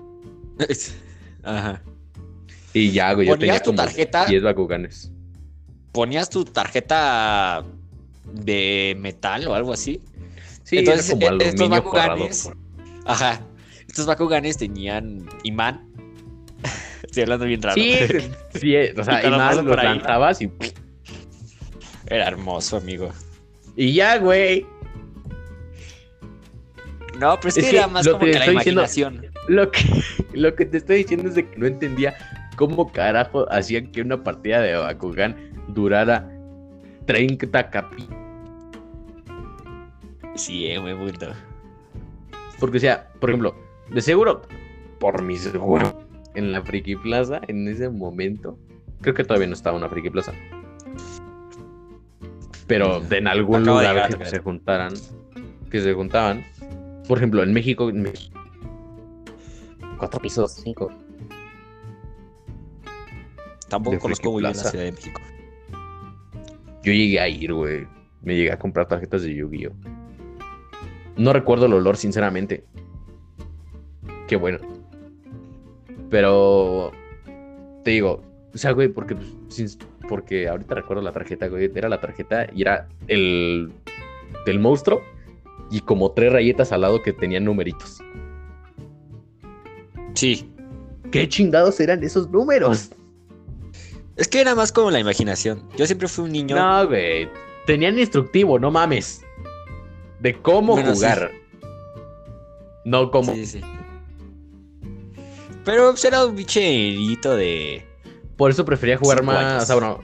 [1.44, 1.82] Ajá.
[2.74, 4.26] Y ya, güey, yo ¿Ponías tenía tu como tarjeta?
[4.26, 5.12] 10 Bakuganes.
[5.92, 7.64] ¿Ponías tu tarjeta
[8.34, 10.02] de metal o algo así?
[10.64, 11.70] Sí, Entonces, era como e- estos.
[11.70, 12.52] Bakuganes-
[13.06, 13.42] Ajá.
[13.88, 15.87] Estos Bakuganes tenían imán.
[17.04, 17.76] Estoy hablando bien raro.
[17.76, 17.94] Sí,
[18.56, 19.86] sí, o sea, Y más los ahí.
[19.86, 20.52] lanzabas y,
[22.08, 23.12] Era hermoso, amigo.
[23.76, 24.66] y ya, güey.
[27.20, 29.26] No, pero es, Es que, que era más lo como que que la diciendo- imaginación.
[29.48, 29.82] Lo que,
[30.34, 32.16] lo que te estoy diciendo es de que no entendía
[32.58, 35.36] cómo carajo hacían que una partida de Bakugan
[35.70, 36.30] durara
[37.06, 38.10] 30 capítulos.
[40.36, 41.28] Sí, eh, muy punto.
[42.60, 43.56] Porque, o sea, por ejemplo,
[43.90, 44.44] de seguro,
[45.00, 45.94] por mis huevos,
[46.38, 48.60] en la Friki Plaza, en ese momento,
[49.02, 50.34] creo que todavía no estaba una Friki Plaza.
[52.68, 54.94] Pero de en algún Acaba lugar llegar, que se juntaran,
[55.72, 56.46] que se juntaban.
[57.08, 58.40] Por ejemplo, en México, en México,
[59.98, 60.92] cuatro pisos, cinco.
[63.68, 64.64] Tampoco conozco muy bien la.
[64.64, 65.22] Ciudad de México.
[66.84, 67.88] Yo llegué a ir, güey.
[68.22, 69.74] Me llegué a comprar tarjetas de Yu-Gi-Oh!
[71.18, 72.64] No recuerdo el olor, sinceramente.
[74.28, 74.77] Qué bueno.
[76.10, 76.92] Pero.
[77.84, 78.24] Te digo.
[78.54, 79.16] O sea, güey, porque.
[79.16, 81.72] pues, porque ahorita recuerdo la tarjeta, güey.
[81.74, 83.72] Era la tarjeta y era el.
[84.46, 85.02] Del monstruo.
[85.70, 88.02] Y como tres rayetas al lado que tenían numeritos.
[90.14, 90.50] Sí.
[91.12, 92.92] ¿Qué chingados eran esos números?
[94.16, 95.64] Es que era más como la imaginación.
[95.78, 96.56] Yo siempre fui un niño.
[96.56, 97.30] No, güey.
[97.66, 99.24] Tenían instructivo, no mames.
[100.20, 101.32] De cómo Bueno, jugar.
[102.84, 103.34] No como.
[103.34, 103.62] Sí, sí.
[105.68, 107.86] Pero era un bicherito de.
[108.38, 109.36] Por eso prefería jugar más.
[109.36, 109.64] años.
[109.64, 110.00] O sea, bueno.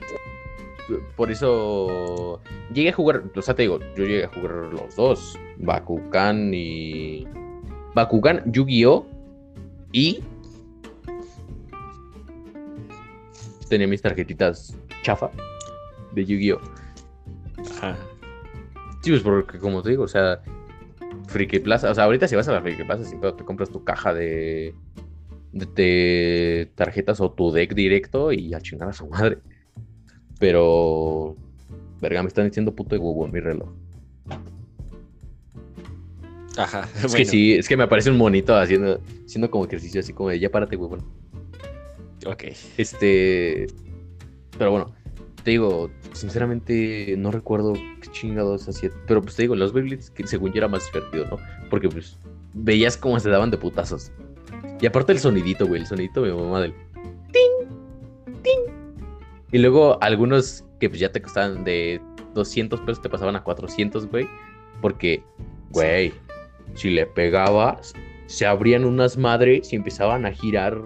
[1.16, 2.42] Por eso.
[2.70, 3.22] Llegué a jugar.
[3.34, 7.26] O sea, te digo, yo llegué a jugar los dos: Bakugan y.
[7.94, 9.06] Bakugan, Yu-Gi-Oh!
[9.90, 10.22] Y.
[13.70, 15.30] Tenía mis tarjetitas chafa
[16.12, 16.60] de Yu-Gi-Oh!
[17.78, 17.96] Ajá.
[19.00, 20.42] Sí, pues porque, como te digo, o sea.
[21.28, 21.90] Friki Plaza.
[21.90, 24.12] O sea, ahorita si vas a la Friki Plaza, sin pedo, te compras tu caja
[24.12, 24.74] de.
[25.54, 29.38] De, tarjetas o tu deck directo y a chingar a su madre.
[30.38, 31.36] Pero.
[32.00, 33.68] Verga, me están diciendo puto de en mi reloj.
[36.56, 36.88] Ajá.
[36.96, 40.12] Es que bueno, sí, es que me aparece un monito haciendo, haciendo como ejercicio así
[40.12, 41.02] como de ya párate, huevón.
[42.26, 42.44] Ok.
[42.76, 43.66] Este.
[44.58, 44.94] Pero bueno,
[45.42, 48.90] te digo, sinceramente no recuerdo qué chingados hacía.
[49.06, 51.38] Pero pues te digo, los Beyblades, que según yo era más divertido, ¿no?
[51.70, 52.18] Porque pues
[52.54, 54.10] veías cómo se daban de putazos.
[54.84, 56.74] Y aparte el sonidito, güey, el sonidito me mamá del.
[57.32, 58.34] ¡Ting!
[58.42, 58.70] ¡Ting!
[59.50, 62.02] Y luego algunos que pues ya te costaban de
[62.34, 64.28] 200 pesos te pasaban a 400, güey.
[64.82, 65.24] Porque,
[65.70, 66.12] güey,
[66.74, 67.94] si le pegabas,
[68.26, 70.78] se abrían unas madres y empezaban a girar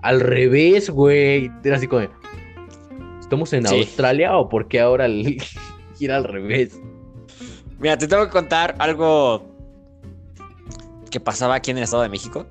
[0.00, 1.50] al revés, güey.
[1.64, 2.10] Era así como, de,
[3.20, 3.76] ¿estamos en Sí.
[3.76, 5.36] Australia o por qué ahora el-
[5.98, 6.80] gira al revés?
[7.78, 9.52] Mira, te tengo que contar algo
[11.10, 12.46] que pasaba aquí en el Estado de México.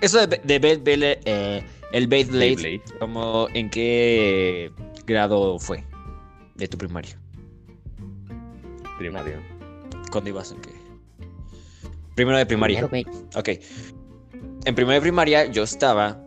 [0.00, 2.82] Eso de, de Beyblade, eh, el Beyblade, Beyblade.
[2.98, 4.70] como en qué
[5.06, 5.84] grado fue
[6.56, 7.18] de tu primaria?
[8.98, 9.40] primario.
[10.12, 10.70] ¿Cuándo ibas en qué?
[12.14, 12.86] Primero de primaria.
[12.86, 13.10] Primero.
[13.34, 13.48] Ok.
[14.64, 16.20] En primero de primaria yo estaba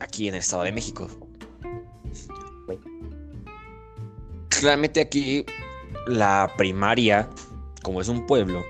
[0.00, 1.08] aquí en el Estado de México.
[4.48, 5.46] Claramente aquí
[6.06, 7.28] la primaria,
[7.82, 8.62] como es un pueblo,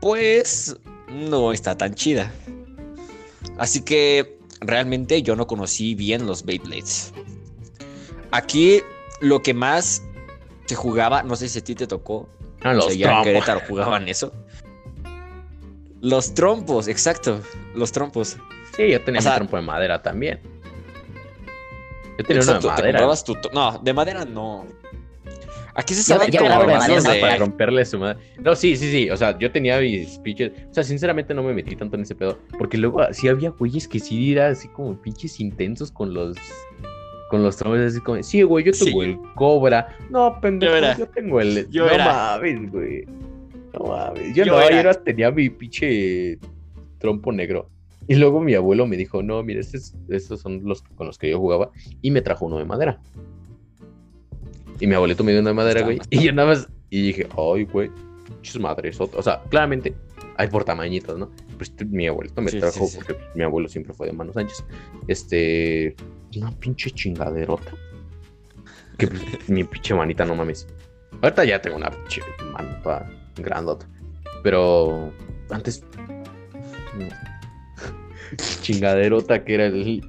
[0.00, 0.76] pues
[1.12, 2.32] no está tan chida.
[3.58, 7.12] Así que realmente yo no conocí bien los Beyblades.
[8.30, 8.80] Aquí
[9.20, 10.02] lo que más
[10.66, 12.28] se jugaba, no sé si a ti te tocó,
[12.62, 13.24] Ah, o los sea, ya en.
[13.24, 14.32] Querétaro jugaban eso.
[16.00, 17.40] Los trompos, exacto.
[17.74, 18.36] Los trompos.
[18.76, 20.40] Sí, yo tenía O sea- mi trompo de madera también.
[22.18, 23.16] Yo tenía uno Exacto, de te madera.
[23.24, 24.66] tu No, de madera no.
[25.74, 28.18] Aquí se saben ya como de para romperle su madre.
[28.42, 29.10] No, sí, sí, sí.
[29.10, 30.52] O sea, yo tenía mis pinches.
[30.70, 32.38] O sea, sinceramente no me metí tanto en ese pedo.
[32.58, 36.36] Porque luego sí había güeyes que sí eran así como pinches intensos con los.
[37.30, 37.80] Con los trompos.
[37.80, 39.08] Así como, sí, güey, yo tengo Sí.
[39.10, 39.96] el cobra.
[40.10, 40.96] No, pendejo, Yo era.
[40.98, 41.68] yo tengo el.
[41.70, 42.04] Yo no era.
[42.04, 43.06] mames, güey.
[43.72, 44.34] No mames.
[44.34, 44.70] Yo, Yo no, era.
[44.70, 46.38] yo era- tenía mi pinche
[46.98, 47.70] trompo negro.
[48.08, 51.30] Y luego mi abuelo me dijo, no, mira, estos, estos son los con los que
[51.30, 51.70] yo jugaba.
[52.02, 53.00] Y me trajo uno de madera.
[54.82, 56.00] Y mi abuelito me dio de madera, güey.
[56.10, 56.68] Y yo nada más.
[56.90, 57.88] Y dije, ay, güey,
[58.26, 59.00] pinches madres.
[59.00, 59.94] O sea, claramente
[60.36, 61.30] hay por tamañitos, ¿no?
[61.56, 62.96] Pues mi abuelito me Sí, trajo, sí, sí.
[62.96, 64.64] porque mi abuelo siempre fue de manos anchas.
[65.06, 65.94] Este.
[66.36, 67.72] Una pinche chingaderota.
[68.98, 70.66] Que pues, mi pinche manita, no mames.
[71.22, 72.20] Ahorita ya tengo una pinche
[72.52, 73.88] mano toda grandota.
[74.42, 75.12] Pero
[75.50, 75.84] antes.
[78.62, 80.02] Chingaderota que era el.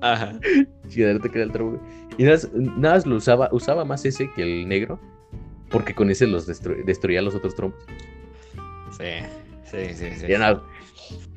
[0.00, 0.36] Ajá.
[0.88, 1.80] Chingaderota que era el trompo.
[2.20, 5.00] Y nada, nada más lo usaba, usaba más ese que el negro.
[5.70, 7.82] Porque con ese los destru- destruía los otros trompos.
[8.90, 9.24] Sí,
[9.70, 10.26] sí, sí, sí.
[10.28, 10.62] Y nada.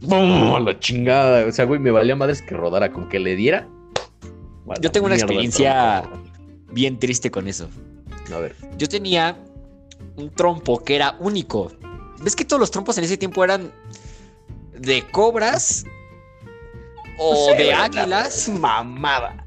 [0.02, 0.56] ¡Bum!
[0.56, 1.46] a La chingada.
[1.46, 2.92] O sea, güey, me valía madres que rodara.
[2.92, 3.66] Con que le diera.
[4.82, 6.04] Yo tengo una experiencia-.
[6.72, 7.70] Bien triste con eso.
[8.34, 8.56] A ver.
[8.78, 9.38] Yo tenía
[10.18, 11.72] un trompo que era único.
[12.22, 13.72] ¿Ves que todos los trompos en ese tiempo eran
[14.78, 15.86] de cobras?
[17.20, 18.50] O de águilas.
[18.50, 19.46] Mamada.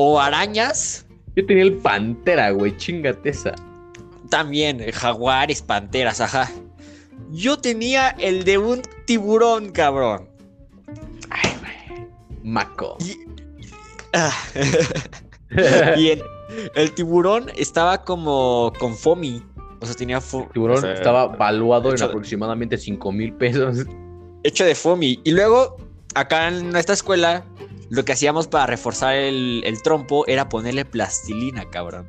[0.00, 1.06] O arañas.
[1.34, 2.76] Yo tenía el pantera, güey.
[2.76, 3.52] Chingate esa.
[4.30, 6.48] También, jaguares, panteras, ajá.
[7.32, 10.28] Yo tenía el de un tiburón, cabrón.
[11.30, 12.06] Ay, güey.
[12.44, 12.96] Maco.
[14.12, 14.32] Ah.
[15.96, 16.22] y el,
[16.76, 19.42] el tiburón estaba como con foamy.
[19.80, 23.78] O sea, tenía fo- El tiburón o sea, estaba valuado en aproximadamente 5 mil pesos.
[24.44, 25.20] hecho de foamy.
[25.24, 25.76] Y luego,
[26.14, 27.44] acá en nuestra escuela,
[27.90, 32.08] lo que hacíamos para reforzar el, el trompo era ponerle plastilina, cabrón.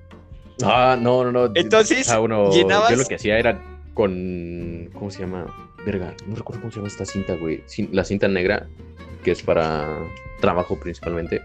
[0.64, 1.52] Ah, no, no, no.
[1.56, 3.62] Entonces, O sea, uno- llenabas- Yo lo que hacía era
[3.94, 4.90] con.
[4.94, 5.46] ¿Cómo se llama?
[5.86, 7.64] Verga, no recuerdo cómo se llama esta cinta, güey.
[7.92, 8.68] La cinta negra,
[9.24, 9.98] que es para
[10.42, 11.42] trabajo principalmente.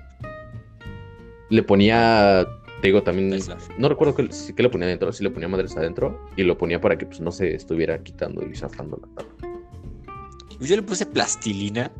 [1.50, 2.46] Le ponía.
[2.80, 3.38] Te digo también.
[3.78, 5.12] No recuerdo qué, qué le ponía adentro.
[5.12, 6.26] Si le ponía madres adentro.
[6.36, 9.48] Y lo ponía para que pues no se estuviera quitando y zafando la tapa.
[10.60, 11.92] Yo le puse plastilina.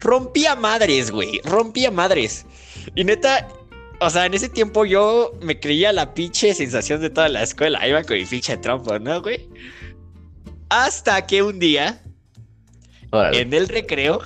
[0.00, 1.40] Rompía madres, güey.
[1.44, 2.46] Rompía madres.
[2.94, 3.48] Y neta,
[4.00, 7.86] o sea, en ese tiempo yo me creía la pinche sensación de toda la escuela.
[7.86, 9.48] Iba con mi pinche trompo, ¿no, güey?
[10.70, 12.02] Hasta que un día,
[13.10, 13.40] Órale.
[13.40, 14.20] en el recreo,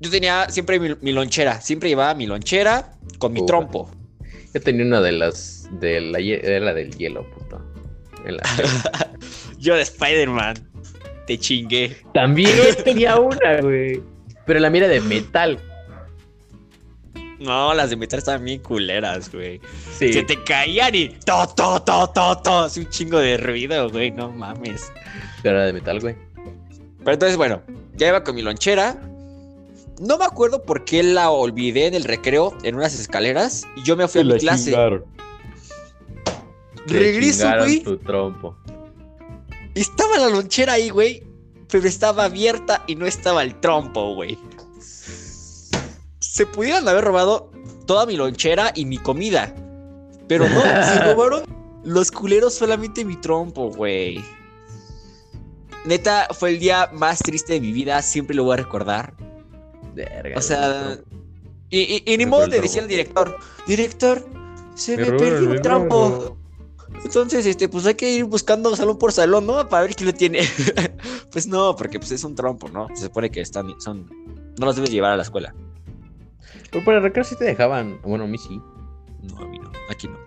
[0.00, 1.60] yo tenía siempre mi, mi lonchera.
[1.60, 3.90] Siempre llevaba mi lonchera con mi trompo.
[4.54, 5.68] Yo tenía una de las.
[5.80, 7.60] De la, era la del hielo, puto.
[8.24, 8.42] En la-
[9.58, 10.69] Yo de Spider-Man.
[11.30, 11.96] Te chingué.
[12.12, 12.50] También
[12.84, 14.02] tenía una, güey.
[14.46, 15.60] Pero la mía era de metal.
[17.38, 19.60] No, las de metal estaban bien culeras, güey.
[19.96, 20.12] Sí.
[20.12, 22.58] Se te caían y to, to, to, to, to.
[22.62, 24.10] Así un chingo de ruido, güey.
[24.10, 24.90] No mames.
[25.44, 26.16] Pero era de metal, güey.
[26.98, 27.62] Pero entonces, bueno,
[27.94, 29.00] ya iba con mi lonchera.
[30.00, 33.68] No me acuerdo por qué la olvidé en el recreo, en unas escaleras.
[33.76, 34.72] Y yo me fui a mi clase.
[36.88, 37.84] Te Regreso, güey.
[37.84, 38.56] tu trompo.
[39.74, 41.22] Estaba la lonchera ahí, güey.
[41.68, 44.36] Pero estaba abierta y no estaba el trompo, güey.
[46.18, 47.50] Se pudieran haber robado
[47.86, 49.54] toda mi lonchera y mi comida.
[50.28, 51.44] Pero no, se robaron
[51.84, 54.24] los culeros solamente mi trompo, güey.
[55.86, 58.02] Neta, fue el día más triste de mi vida.
[58.02, 59.14] Siempre lo voy a recordar.
[59.94, 60.98] Verga, O sea,
[61.68, 64.26] y, y- y ni modo de decir al director, director,
[64.74, 66.36] se Me me, perdió un trompo".
[67.04, 69.68] Entonces, este, pues hay que ir buscando salón por salón, ¿no?
[69.68, 70.40] Para ver quién lo tiene.
[71.32, 72.88] pues no, porque pues es un trompo, ¿no?
[72.94, 74.06] Se supone que están, son,
[74.58, 75.54] no los debes llevar a la escuela.
[76.70, 78.00] Pero para el recreo sí te dejaban.
[78.02, 78.60] Bueno, a mí sí.
[79.22, 80.18] No, a mí no, aquí no.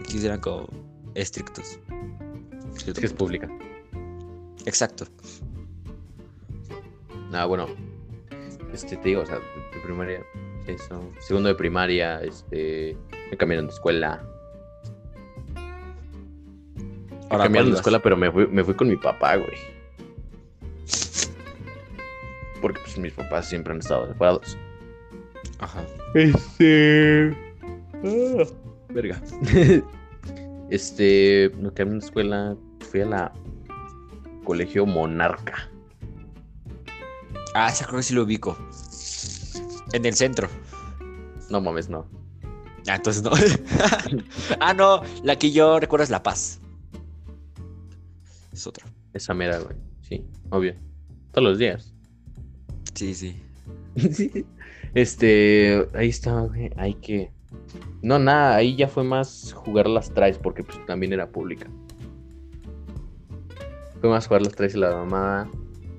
[0.00, 0.68] Aquí eran como
[1.14, 1.78] estrictos.
[2.74, 3.48] Es que es pública.
[4.64, 5.06] Exacto.
[7.32, 7.68] Ah, bueno.
[8.72, 10.24] Este, te digo, o sea, de primaria,
[10.66, 11.10] eso.
[11.20, 12.96] Segundo de primaria, este.
[13.30, 14.24] Me cambiaron de escuela.
[17.28, 19.78] Cambiaron ¿cuál de escuela, pero me fui, me fui con mi papá, güey.
[22.60, 24.56] Porque pues mis papás siempre han estado separados.
[25.58, 25.84] Ajá.
[26.14, 27.36] Este.
[28.04, 28.44] ah,
[28.88, 29.20] verga.
[30.70, 31.50] este.
[31.60, 32.56] Me cambié de escuela.
[32.90, 33.32] Fui a la.
[34.44, 35.68] Colegio Monarca.
[37.54, 38.56] Ah, esa creo que sí lo ubico.
[39.92, 40.48] En el centro.
[41.50, 42.06] No mames, no.
[42.88, 43.32] Ah, entonces no.
[44.60, 46.60] ah, no, la que yo recuerdo es La Paz.
[48.58, 48.86] Es otra.
[49.12, 49.76] Esa mera, güey.
[50.00, 50.74] Sí, obvio.
[51.30, 51.94] Todos los días.
[52.92, 53.40] Sí, sí.
[54.94, 56.68] Este, ahí está, güey.
[56.76, 57.30] Hay que.
[58.02, 61.68] No, nada, ahí ya fue más jugar las traes porque pues también era pública.
[64.00, 65.48] Fue más jugar las traes y la mamada.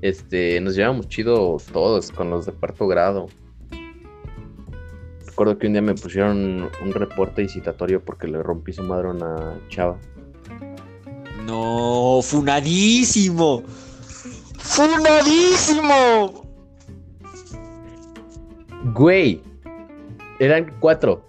[0.02, 3.28] Este, nos llevamos chido todos con los de cuarto grado.
[5.28, 9.12] Recuerdo que un día me pusieron un reporte citatorio porque le rompí su madre a
[9.12, 9.98] una chava.
[11.50, 13.64] No, funadísimo.
[14.60, 16.46] Funadísimo.
[18.94, 19.42] Güey,
[20.40, 21.26] eran cuatro.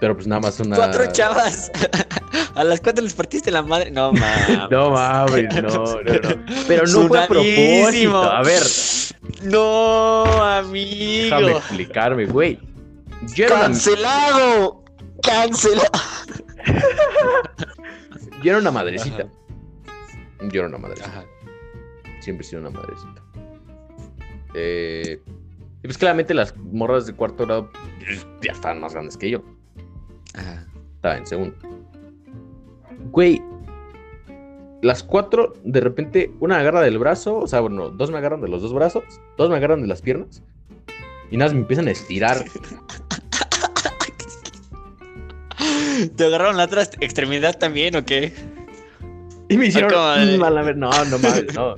[0.00, 0.76] Pero pues nada más una.
[0.76, 1.72] Cuatro chavas.
[2.54, 3.90] A las cuatro les partiste la madre.
[3.90, 4.70] No mames.
[4.70, 6.44] No mames, no, no, no.
[6.66, 8.22] Pero no fue a propósito.
[8.22, 8.62] A ver,
[9.42, 11.24] No, amigo.
[11.36, 12.58] déjame explicarme, güey.
[13.36, 14.84] Era, una, ¡Cancelado!
[18.42, 19.28] Yo era una madrecita.
[20.50, 21.08] Yo era una madrecita.
[21.08, 21.24] Ajá.
[22.20, 23.22] Siempre he sido una madrecita.
[24.54, 25.20] Eh,
[25.82, 29.42] y pues claramente las morras de cuarto grado pues, ya estaban más grandes que yo.
[30.34, 30.66] Ajá.
[30.96, 31.56] Estaba en segundo.
[33.10, 33.42] Güey,
[34.82, 38.40] las cuatro, de repente, una me agarra del brazo, o sea, bueno, dos me agarran
[38.40, 39.04] de los dos brazos,
[39.36, 40.42] dos me agarran de las piernas,
[41.30, 42.44] y nada, más me empiezan a estirar.
[46.16, 48.32] ¿Te agarraron la otra extremidad también o qué?
[49.48, 49.90] Y me hicieron.
[49.90, 51.74] como de- "Mm, a la ver- No, no mames, no.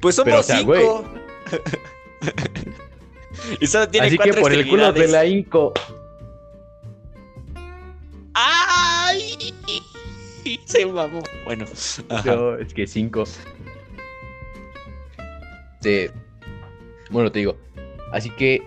[0.00, 1.04] Pues somos Pero, o sea, cinco.
[3.60, 5.72] y solo tiene Así que por el culo de la Inco.
[8.34, 9.54] ¡Ay!
[10.64, 11.22] Se mamó.
[11.44, 11.64] Bueno.
[12.08, 12.34] ajá.
[12.34, 13.24] No, es que cinco.
[15.80, 16.06] Sí.
[17.10, 17.56] Bueno, te digo.
[18.12, 18.62] Así que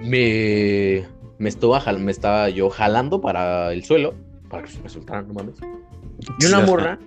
[0.00, 1.06] me,
[1.38, 4.14] me, estaba, me estaba yo jalando para el suelo.
[4.48, 5.56] Para que se me soltaran, no mames.
[6.40, 6.98] Y una morra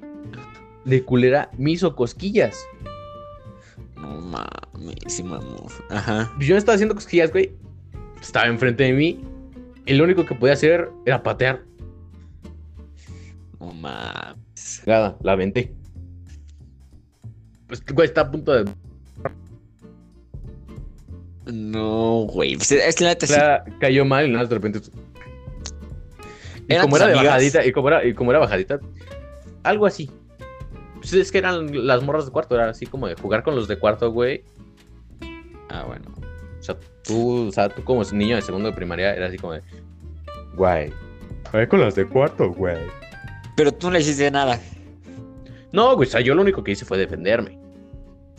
[0.85, 2.65] de culera me hizo cosquillas.
[3.95, 5.67] No mames, se mamó.
[5.89, 6.31] Ajá.
[6.39, 7.51] Yo me estaba haciendo cosquillas, güey.
[8.21, 9.19] Estaba enfrente de mí.
[9.85, 11.63] Y lo único que podía hacer era patear.
[13.59, 14.83] No mames.
[14.85, 15.73] Nada, la aventé.
[17.67, 18.71] Pues, güey, está a punto de.
[21.45, 22.55] No, güey.
[22.55, 23.33] Pues es que la neta O sí.
[23.33, 24.79] sea, cayó mal y nada, de repente.
[26.67, 28.79] Y ¿Eran como era de bajadita, y como era, y como era bajadita,
[29.63, 30.09] algo así.
[30.95, 33.67] Pues es que eran las morras de cuarto, era así como de jugar con los
[33.67, 34.43] de cuarto, güey.
[35.69, 36.05] Ah, bueno.
[36.59, 39.53] O sea, tú, o sea, tú como niño de segundo de primaria, era así como
[39.53, 39.61] de.
[40.55, 40.93] Güey.
[41.49, 42.77] Juega con las de cuarto, güey.
[43.55, 44.59] Pero tú no le hiciste nada.
[45.71, 47.57] No, güey, o sea, yo lo único que hice fue defenderme.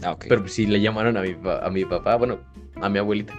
[0.04, 0.26] Ah, ok.
[0.28, 2.38] Pero si le llamaron a mi, a mi papá, bueno,
[2.82, 3.34] a mi abuelita.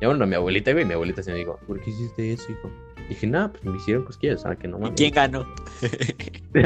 [0.00, 2.70] Llamaron a mi abuelita, güey, mi abuelita se me dijo, ¿por qué hiciste eso, hijo?
[3.08, 4.58] Dije, nada, pues me hicieron cosquillas, ¿sabes?
[4.58, 4.96] Que no ¿Y mames.
[4.96, 5.46] quién ganó?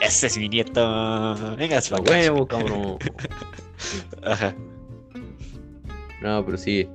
[0.00, 1.56] Ese es mi nieto.
[1.56, 2.98] Venga, su huevo, cabrón.
[4.24, 4.54] Ajá.
[6.22, 6.88] No, pero sí.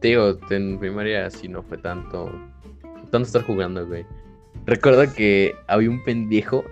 [0.00, 2.30] Te digo, en primaria sí no fue tanto.
[3.10, 4.04] Tanto estar jugando, güey.
[4.66, 6.64] Recuerdo que había un pendejo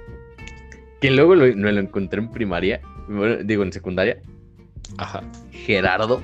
[1.00, 2.80] que luego lo, no lo encontré en primaria.
[3.08, 4.20] bueno, digo, en secundaria.
[4.98, 5.22] Ajá.
[5.50, 6.22] Gerardo.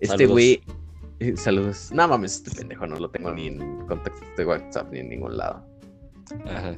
[0.00, 0.30] Este Saludos.
[0.32, 0.62] güey.
[1.20, 1.90] eh, Saludos.
[1.92, 5.36] No mames, este pendejo no lo tengo ni en contacto de WhatsApp ni en ningún
[5.36, 5.64] lado.
[6.46, 6.76] Ajá.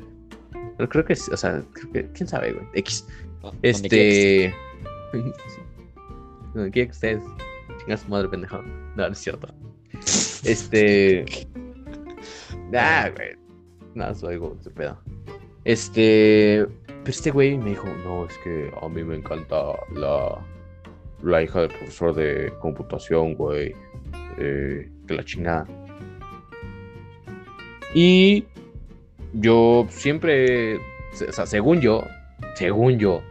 [0.76, 2.66] Pero creo que, sí, o sea, creo que, quién sabe, güey.
[2.74, 3.06] X.
[3.42, 4.54] No, que Este.
[6.54, 7.22] Donde quiera que estés.
[7.80, 8.61] Chinga su madre, pendejo.
[8.96, 9.48] No, no es cierto.
[10.44, 11.24] Este.
[12.72, 13.30] Ah, güey.
[13.96, 14.96] Nada, soy algo pedo.
[15.64, 16.66] Este.
[17.11, 20.38] Este güey me dijo: No, es que a mí me encanta la.
[21.24, 23.74] La hija del profesor de computación, güey.
[24.38, 25.66] Eh, que la chingada.
[27.94, 28.44] Y.
[29.32, 30.76] Yo siempre.
[30.76, 32.04] O sea, según yo.
[32.54, 33.22] Según yo.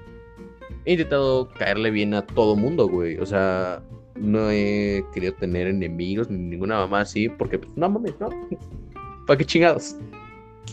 [0.84, 3.18] He intentado caerle bien a todo mundo, güey.
[3.18, 3.82] O sea,
[4.18, 8.30] no he querido tener enemigos ni ninguna mamá así, porque, pues, no mames, ¿no?
[9.26, 9.96] ¿Para qué chingados?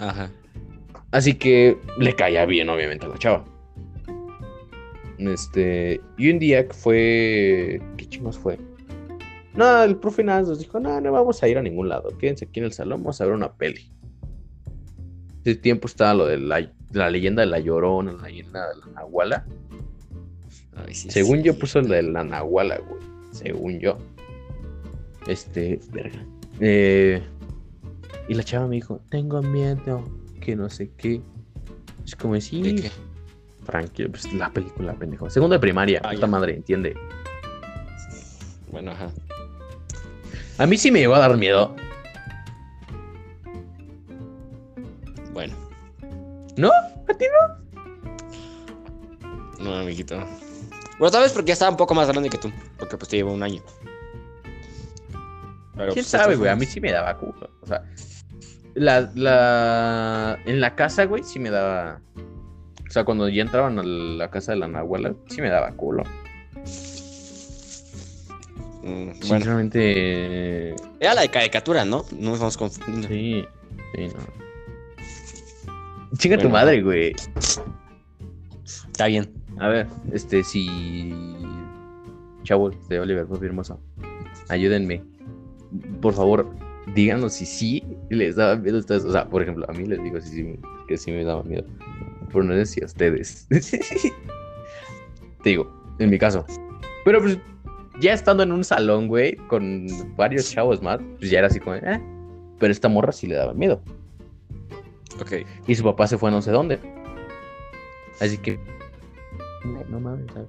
[0.00, 0.28] Ajá.
[1.16, 3.42] Así que le caía bien, obviamente, a la chava.
[5.16, 5.98] Este.
[6.18, 7.80] Y un día que fue.
[7.96, 8.58] ¿Qué chingos fue?
[9.54, 12.10] No, el profe nada nos dijo: No, no vamos a ir a ningún lado.
[12.18, 13.90] Quédense aquí en el salón, vamos a ver una peli.
[15.42, 18.86] Ese tiempo estaba lo de la, la leyenda de la llorona, la leyenda de la
[18.88, 19.46] nahuala.
[20.74, 21.44] Ay, sí, Según sí.
[21.44, 23.00] yo puso el de la Nahuala, güey.
[23.32, 23.96] Según yo.
[25.26, 26.22] Este, verga.
[26.60, 27.22] Eh,
[28.28, 30.04] y la chava me dijo, tengo miedo,
[30.46, 31.20] que no sé qué.
[32.04, 32.88] Es como ¿De sí, qué?
[33.64, 35.28] tranquilo, pues la película, pendejo.
[35.28, 36.26] Segundo de primaria, Ah, puta ya.
[36.28, 36.96] madre, entiende.
[38.70, 39.08] Bueno, ajá.
[40.58, 41.74] A mí sí me llegó a dar miedo.
[45.32, 45.52] Bueno.
[46.56, 46.70] ¿No?
[46.70, 47.24] ¿A ti
[49.58, 49.64] no?
[49.64, 50.16] No, amiguito.
[51.00, 52.52] Bueno, tal vez porque ya estaba un poco más grande que tú.
[52.78, 53.62] Porque pues te llevo un año.
[55.74, 56.50] Pero, ¿Quién pues, sabe, güey?
[56.50, 57.50] A mí sí me daba culo.
[57.62, 57.82] O sea,
[58.76, 60.38] la, la...
[60.44, 62.00] en la casa, güey, sí me daba...
[62.86, 66.04] O sea, cuando ya entraban a la casa de la Nahuala, sí me daba culo.
[68.82, 69.14] Mm, bueno.
[69.20, 70.70] Sinceramente,
[71.00, 72.04] Era la de caricatura, ¿no?
[72.16, 73.08] No nos vamos confundiendo.
[73.08, 73.44] sí,
[73.94, 74.14] sí, no.
[76.16, 77.14] Chinga tu madre, güey.
[78.64, 79.28] Está bien.
[79.58, 81.12] A ver, este, si...
[82.44, 83.80] Chavos de Oliver, muy hermoso.
[84.48, 85.02] Ayúdenme.
[86.00, 86.48] Por favor,
[86.94, 89.04] díganos si sí les daba miedo a ustedes.
[89.04, 90.58] O sea, por ejemplo, a mí les digo si sí,
[90.88, 91.64] que sí me daba miedo.
[92.28, 93.46] Pero no sé si a ustedes.
[95.42, 96.44] Te digo, en mi caso.
[97.04, 97.38] Pero pues,
[98.00, 101.76] ya estando en un salón, güey, con varios chavos más, pues ya era así como,
[101.76, 102.02] eh.
[102.58, 103.82] Pero esta morra sí le daba miedo.
[105.20, 105.32] Ok.
[105.66, 106.78] Y su papá se fue a no sé dónde.
[108.20, 108.58] Así que.
[109.90, 110.48] No, mames, ¿sabes?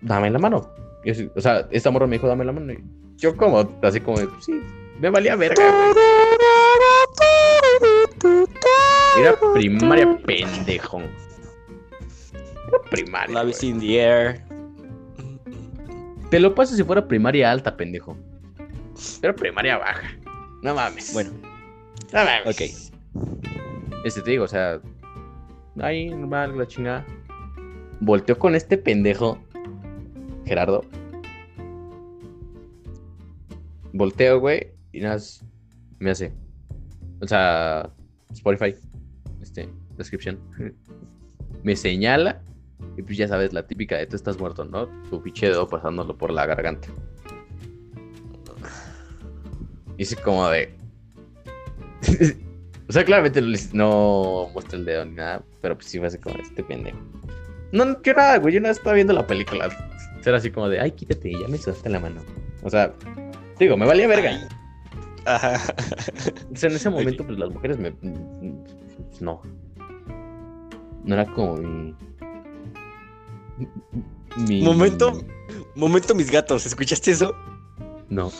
[0.00, 0.68] Dame la mano.
[1.04, 2.72] Yo o sea, esta morra me dijo, dame la mano.
[2.72, 2.82] Y
[3.16, 4.60] yo, como, así como, sí,
[5.02, 5.92] me valía verga, güey.
[9.18, 11.02] Era primaria, pendejo.
[12.68, 13.34] Era primaria.
[13.34, 14.44] Love is in the air.
[16.30, 18.16] Te lo paso si fuera primaria alta, pendejo.
[19.20, 20.08] Era primaria baja.
[20.62, 21.12] No mames.
[21.12, 21.32] Bueno,
[22.12, 22.46] no mames.
[22.46, 22.62] ok.
[24.04, 24.80] Este te digo, o sea,
[25.80, 27.04] ahí normal, la chingada.
[27.98, 29.36] Volteó con este pendejo,
[30.46, 30.84] Gerardo.
[33.92, 35.18] Volteo, güey, y nada,
[35.98, 36.32] me hace.
[37.20, 37.90] O sea,
[38.32, 38.74] Spotify,
[39.40, 40.38] este, descripción.
[41.62, 42.42] Me señala,
[42.96, 44.88] y pues ya sabes, la típica de tú estás muerto, ¿no?
[45.08, 46.88] Tu pinche dedo pasándolo por la garganta.
[49.96, 50.74] Hice como de.
[52.88, 53.40] O sea, claramente
[53.72, 56.98] no, muestra el dedo ni nada, pero pues sí me hace como este pendejo.
[57.70, 59.70] No, no, yo nada, güey, yo nada estaba viendo la película.
[60.22, 62.20] Era así como de, ay, quítate, ya me sudaste la mano.
[62.62, 62.92] O sea,
[63.58, 64.46] digo, me valía verga.
[65.24, 65.60] Ajá.
[66.52, 67.94] O sea, en ese momento, pues las mujeres me.
[69.20, 69.40] no.
[71.04, 71.94] No era como mi.
[74.48, 75.12] mi- Momento.
[75.74, 76.66] Momento, mis gatos.
[76.66, 77.34] ¿Escuchaste eso?
[78.08, 78.30] No.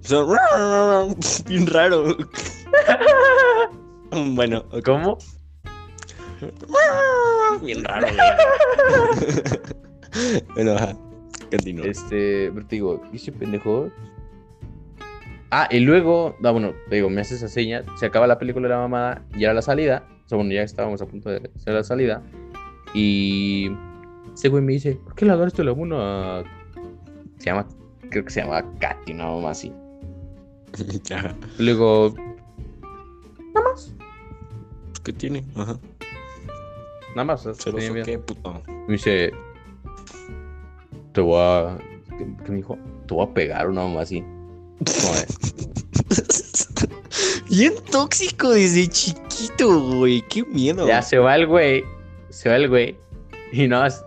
[0.00, 0.28] Son
[1.46, 2.16] bien raro.
[4.10, 5.18] Bueno, ¿Cómo?
[7.60, 8.06] bien raro,
[10.16, 10.44] güey.
[10.54, 10.96] bueno, ajá.
[11.50, 11.86] Continúa.
[11.86, 13.90] Este, pero te digo, ¿y ese pendejo?
[15.50, 18.68] Ah, y luego, ah, bueno, te digo, me hace esa seña, se acaba la película
[18.68, 21.50] de la mamada, ya era la salida, o sea, bueno, ya estábamos a punto de
[21.56, 22.22] hacer la salida,
[22.92, 23.70] y
[24.34, 26.44] ese güey me dice, ¿por qué le agarraste la mano a...
[27.38, 27.66] Se llama,
[28.10, 29.72] creo que se llama Katy, una mamá así.
[31.58, 32.14] Y luego,
[33.54, 33.94] nada más,
[35.02, 35.42] ¿Qué tiene?
[35.56, 35.78] Ajá.
[37.16, 37.46] nada más.
[37.46, 38.04] o sea, ¿Celoso tenía miedo.
[38.04, 38.62] qué, puto?
[38.86, 39.32] Me dice,
[41.12, 41.78] te voy a...
[42.18, 42.78] ¿Qué, qué me dijo?
[43.06, 44.22] Te voy a pegar una mamá así.
[47.50, 50.22] Bien tóxico desde chiquito, güey.
[50.28, 50.86] Qué miedo.
[50.86, 51.84] Ya se va el güey,
[52.28, 52.96] se va el güey,
[53.52, 54.04] y nada más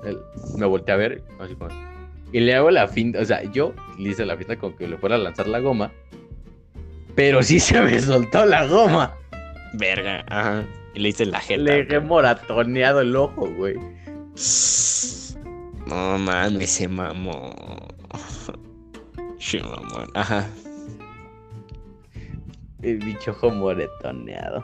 [0.56, 1.72] me volteé a ver, así como,
[2.32, 4.98] y le hago la finta, o sea, yo le hice la finta como que le
[4.98, 5.92] fuera a lanzar la goma,
[7.16, 9.16] pero sí se me soltó la goma,
[9.74, 10.24] Verga.
[10.28, 10.66] Ajá.
[10.94, 11.62] Y le hice la jeta.
[11.62, 13.76] le dejé moratoneado el ojo, güey.
[15.88, 17.54] No mames, se mamó.
[19.42, 20.08] Sí, mamón.
[20.14, 20.48] Ajá.
[22.84, 24.64] El bicho moretoneado.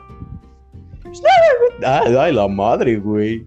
[1.84, 3.44] Ay, ay, la madre, güey.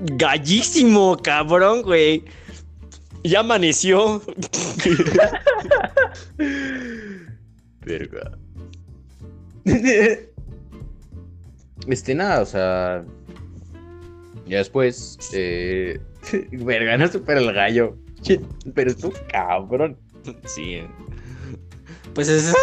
[0.00, 2.24] Gallísimo, cabrón, güey.
[3.22, 4.20] Ya amaneció.
[7.80, 8.38] Verga.
[11.88, 13.04] Este, nada, o sea.
[14.46, 15.18] Ya después.
[15.32, 16.00] Eh,
[16.52, 17.96] verga, no supera el gallo.
[18.74, 19.96] Pero es un cabrón.
[20.44, 20.74] Sí.
[20.74, 20.88] eh.
[22.14, 22.56] Pues eso.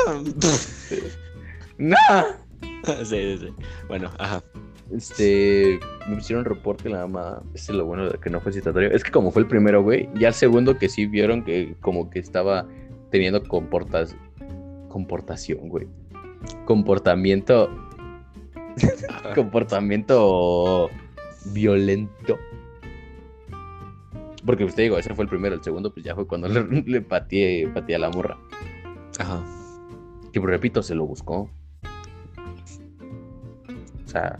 [1.78, 1.96] No.
[2.86, 3.48] sí, sí, sí.
[3.88, 4.44] Bueno, ajá.
[4.92, 5.80] Este.
[6.08, 7.42] Me pusieron reporte la mamá.
[7.54, 8.92] Este es lo bueno de que no fue citatorio.
[8.92, 10.10] Es que como fue el primero, güey.
[10.16, 12.68] Ya el segundo que sí vieron que como que estaba
[13.12, 14.16] teniendo comportas.
[14.90, 15.88] Comportación, güey.
[16.66, 17.70] Comportamiento.
[19.36, 20.90] comportamiento
[21.54, 22.38] violento.
[24.46, 26.64] Porque pues te digo, ese fue el primero, el segundo pues ya fue cuando le,
[26.64, 28.38] le pateé, pateé a la morra.
[29.20, 29.44] Ajá.
[30.32, 31.50] Que pues, repito, se lo buscó.
[34.06, 34.38] O sea.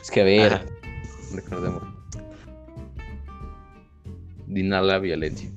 [0.00, 0.64] Es que a ver, Ajá.
[1.34, 1.82] recordemos.
[4.46, 5.50] Dinar la violencia.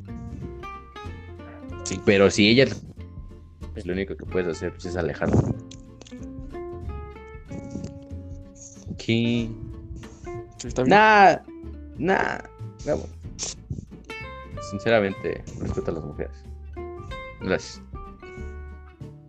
[1.84, 2.00] Sí.
[2.06, 2.68] Pero si ella
[3.74, 5.42] pues lo único que puedes hacer pues, es alejarla.
[9.04, 9.50] ¿Qué?
[10.64, 10.90] Está bien.
[10.98, 11.38] Nah,
[11.98, 12.38] nah.
[12.86, 13.00] no.
[14.70, 16.44] Sinceramente, respeto a las mujeres.
[17.42, 17.82] Gracias.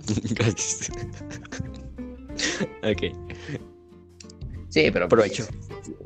[0.35, 0.91] Gracias.
[2.83, 3.03] ok.
[4.69, 5.45] Sí, pero Provecho.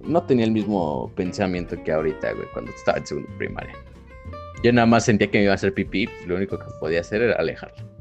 [0.03, 3.75] no tenía el mismo pensamiento que ahorita, güey, cuando estaba en segundo primaria.
[4.63, 7.01] Yo nada más sentía que me iba a hacer pipí, pues, lo único que podía
[7.01, 7.94] hacer era alejarla.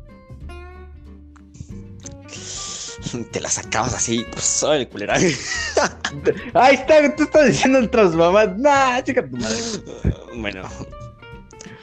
[3.32, 4.26] Te la sacabas así.
[4.32, 5.16] Pues soy el culera.
[6.54, 8.58] Ahí está, tú estás diciendo otras mamás.
[8.58, 9.58] Nah, chica tu madre.
[10.38, 10.64] bueno.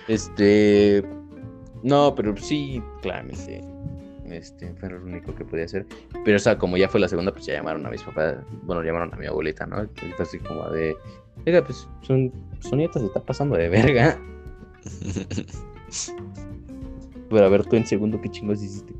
[0.09, 1.05] Este.
[1.83, 3.63] No, pero sí, claramente.
[4.31, 5.87] Este, fue lo único que podía hacer.
[6.25, 8.37] Pero, o sea, como ya fue la segunda, pues ya llamaron a mis papás.
[8.63, 9.89] Bueno, llamaron a mi abuelita, ¿no?
[9.97, 10.97] Fue así como de.
[11.47, 14.19] Oiga, pues son, su nieta se está pasando de verga.
[17.31, 18.93] Pero a ver, tú en segundo, ¿qué chingos hiciste?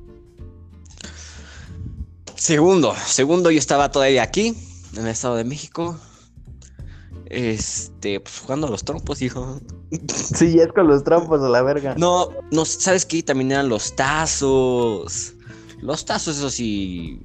[2.41, 4.55] Segundo, segundo, yo estaba todavía aquí,
[4.95, 6.01] en el Estado de México.
[7.27, 9.61] Este, pues jugando a los trompos, hijo.
[10.09, 11.97] Sí, ya es con los trampos a la verga.
[11.99, 13.23] No, no, ¿sabes qué?
[13.23, 15.35] También eran los tazos.
[15.83, 17.21] Los tazos, eso sí,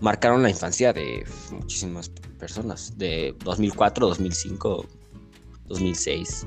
[0.00, 2.92] marcaron la infancia de muchísimas personas.
[2.98, 4.84] De 2004, 2005,
[5.64, 6.46] 2006.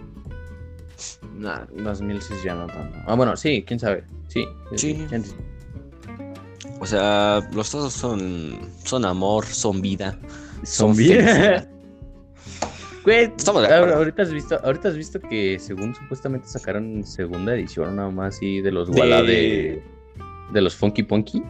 [1.33, 2.99] Nah, 2006 ya no tanto.
[3.07, 4.03] Ah, bueno, sí, quién sabe.
[4.27, 4.91] Sí, Sí.
[4.91, 5.29] entiendo.
[6.79, 10.17] O sea, los tazos son, son amor, son vida.
[10.63, 10.95] Son.
[13.05, 17.95] Güey, Estamos de ahorita has visto, ahorita has visto que según supuestamente sacaron segunda edición
[17.95, 19.83] nada más así de los De- de
[20.51, 21.41] de los Funky Punky,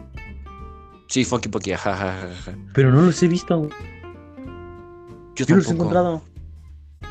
[1.08, 2.58] Sí, funky punky, ajá, ajá, ajá, ajá.
[2.72, 3.68] pero no los he visto.
[5.34, 6.22] Yo, Yo los he encontrado.
[7.00, 7.08] Yo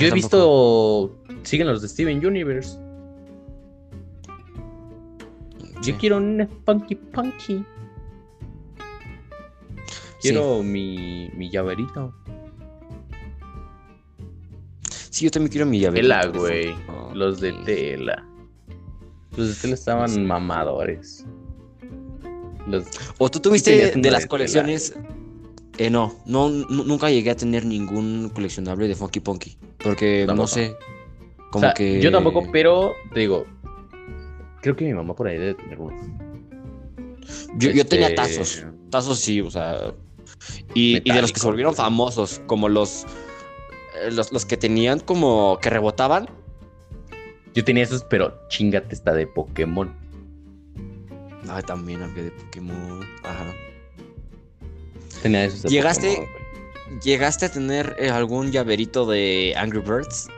[0.00, 2.78] Yo he visto siguen los de Steven Universe.
[5.82, 5.92] Sí.
[5.92, 7.64] Yo quiero un Funky Punky.
[10.20, 12.14] Quiero mi, mi llaverito.
[15.10, 16.00] Sí, yo también quiero mi llave.
[16.00, 16.74] Tela, güey.
[16.88, 18.24] Oh, Los de tela.
[19.36, 21.26] Los de tela estaban mamadores.
[22.66, 22.84] Los...
[23.18, 24.28] ¿O tú tuviste de las tela.
[24.28, 24.94] colecciones?
[25.78, 29.58] Eh, no, no, nu- nunca llegué a tener ningún coleccionable de Funky Punky.
[29.82, 30.76] Porque no sé.
[31.50, 32.00] Como o sea, que.
[32.00, 33.44] yo tampoco, pero te digo,
[34.62, 35.96] creo que mi mamá por ahí debe tener uno.
[37.56, 38.64] Yo, yo tenía Este, tazos.
[38.90, 39.92] Tazos sí, o sea.
[40.74, 43.04] Y, y de los que se volvieron famosos, como los,
[44.02, 44.32] eh, los.
[44.32, 45.58] Los que tenían como.
[45.60, 46.28] que rebotaban.
[47.54, 49.94] Yo tenía esos, pero chingate esta de Pokémon.
[51.48, 53.02] Ay, también había de Pokémon.
[53.24, 53.52] Ajá.
[55.22, 56.08] Tenía esos de ¿Llegaste?
[56.16, 57.00] Pokémon.
[57.02, 60.28] ¿Llegaste a tener eh, algún llaverito de Angry Birds?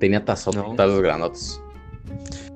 [0.00, 0.74] Tenía tazos, No.
[0.76, 1.60] tazos grandotes.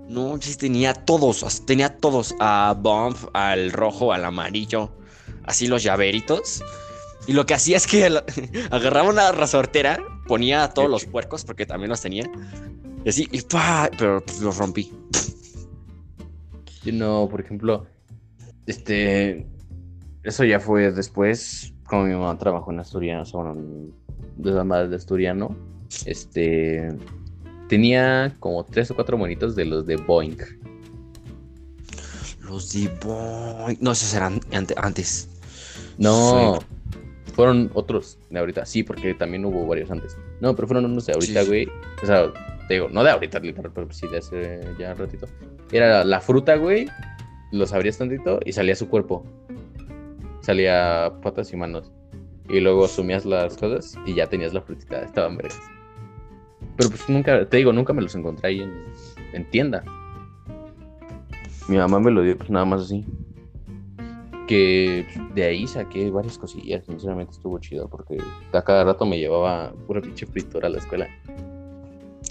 [0.09, 4.91] No, sí tenía todos, tenía todos, a Bump, al rojo, al amarillo,
[5.45, 6.63] así los llaveritos.
[7.27, 8.07] Y lo que hacía es que
[8.71, 12.25] agarraba una resortera, ponía a todos los puercos, porque también los tenía,
[13.05, 13.91] y así, y ¡pa!
[13.99, 14.91] pero los rompí.
[16.91, 17.87] No, por ejemplo,
[18.67, 19.47] este,
[20.23, 23.55] eso ya fue después, como mi mamá trabajó en Asturiano, o
[24.39, 25.55] de Asturiano,
[26.07, 26.97] este,
[27.69, 30.37] tenía como tres o cuatro monitos de los de Boeing.
[32.43, 33.79] Los de Boing.
[33.81, 35.29] No, esos eran ante- antes.
[35.99, 36.59] No,
[37.35, 40.17] fueron otros de ahorita, sí, porque también hubo varios antes.
[40.41, 41.69] No, pero fueron unos de ahorita, Sí, güey.
[42.03, 42.33] O sea,
[42.69, 45.27] te digo, no de ahorita, literal, pero sí de hace ya un ratito.
[45.73, 46.89] Era la fruta, güey,
[47.53, 49.25] los abrías tantito y salía su cuerpo.
[50.41, 51.91] Salía patas y manos.
[52.49, 55.61] Y luego sumías las cosas y ya tenías la frutita, estaban vergas.
[56.79, 58.73] Pero pues nunca, te digo, nunca me los encontré ahí en,
[59.35, 59.85] en tienda.
[61.69, 63.05] Mi mamá me lo dio pues nada más así
[64.49, 66.85] que de ahí saqué varias cosillas.
[66.87, 68.17] Sinceramente estuvo chido porque
[68.53, 71.07] a cada rato me llevaba pura pinche fritura a la escuela.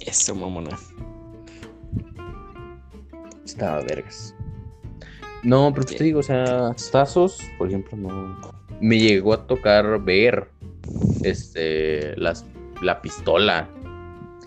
[0.05, 0.77] Eso, mamona.
[3.45, 4.35] Estaba vergas.
[5.43, 8.35] No, pero pues te digo, o sea, tazos, por ejemplo, no.
[8.81, 10.49] Me llegó a tocar ver
[11.23, 12.45] este las
[12.81, 13.69] la pistola.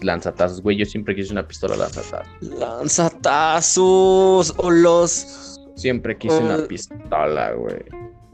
[0.02, 0.76] Lanzatazos, güey.
[0.76, 2.26] Yo siempre quise una pistola lanzatazos.
[2.40, 7.76] Lanzatazos o los Siempre quise Eh, una pistola, güey.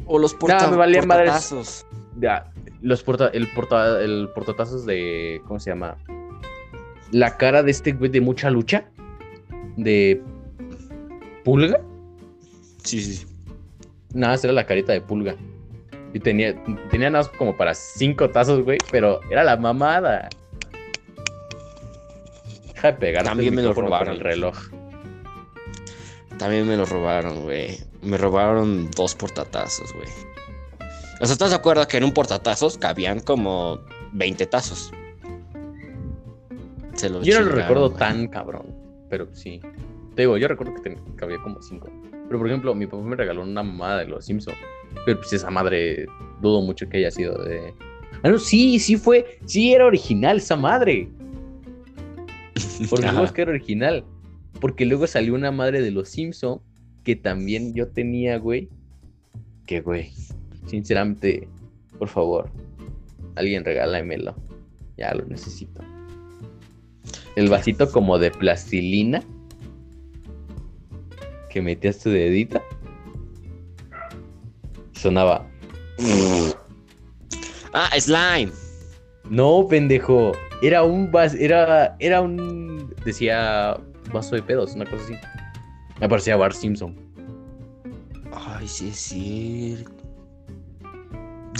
[0.06, 1.30] o los porta, me valía madres.
[1.30, 1.86] portatazos.
[2.18, 2.50] Ya,
[2.80, 5.96] los porta, el porta, el portatazos de, ¿cómo se llama?
[7.12, 8.88] La cara de este güey de mucha lucha,
[9.76, 10.22] de
[11.44, 11.80] pulga.
[12.82, 13.26] Sí, sí.
[14.12, 15.36] Nada, esa era la carita de pulga.
[16.12, 16.54] Y tenía,
[16.90, 20.28] tenía nada como para cinco tazos, güey, pero era la mamada.
[22.76, 24.14] Deja de pegar También me lo robaron.
[24.14, 24.54] el reloj.
[26.38, 27.78] También me lo robaron, güey.
[28.02, 30.08] Me robaron dos portatazos, güey.
[31.20, 33.80] O sea, ¿estás de acuerdo que en un portatazos cabían como
[34.12, 34.92] 20 tazos?
[36.92, 37.98] Se los Yo no lo recuerdo güey.
[37.98, 38.74] tan cabrón,
[39.08, 39.62] pero sí.
[40.14, 41.88] Te digo, yo recuerdo que, había como cinco.
[42.26, 44.58] Pero por ejemplo, mi papá me regaló una mamada de los Simpsons.
[45.06, 46.06] Pero pues esa madre,
[46.42, 47.72] dudo mucho que haya sido de.
[48.22, 49.38] Ah, no, sí, sí fue.
[49.46, 51.08] Sí era original esa madre.
[52.90, 53.12] Por Ajá.
[53.12, 54.04] supuesto que era original.
[54.60, 56.60] Porque luego salió una madre de los Simpson
[57.04, 58.68] que también yo tenía, güey.
[59.66, 60.12] Que, güey,
[60.66, 61.48] sinceramente,
[61.98, 62.50] por favor,
[63.36, 64.34] alguien regálamelo.
[64.96, 65.82] Ya lo necesito.
[67.36, 69.22] El vasito como de plastilina
[71.50, 72.62] que metías tu dedita.
[74.92, 75.46] Sonaba.
[77.72, 78.52] Ah, slime.
[79.30, 80.32] No, pendejo.
[80.62, 83.76] Era un vas, era, era un decía
[84.12, 85.14] vaso de pedos, una cosa así.
[86.00, 86.94] Me parecía Bart Simpson.
[88.32, 89.92] Ay, sí es cierto.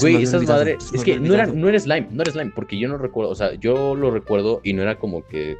[0.01, 0.91] Güey, esas madres.
[0.93, 3.35] Es que no era, no era slime, no era slime, porque yo no recuerdo, o
[3.35, 5.57] sea, yo lo recuerdo y no era como que.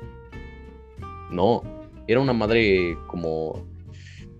[1.31, 1.63] No,
[2.07, 3.67] era una madre como.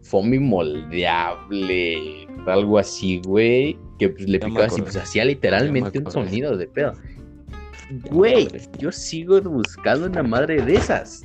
[0.03, 3.77] Foamy moldeable, algo así, güey.
[3.99, 4.83] Que pues, le y acordé.
[4.83, 6.93] pues hacía literalmente un sonido de pedo.
[8.11, 11.23] Güey, yo sigo buscando una madre de esas.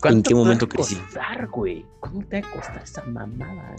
[0.00, 1.84] ¿Cuánto qué te va a momento costar, güey?
[2.00, 3.76] ¿Cuánto te va a costar esa mamada?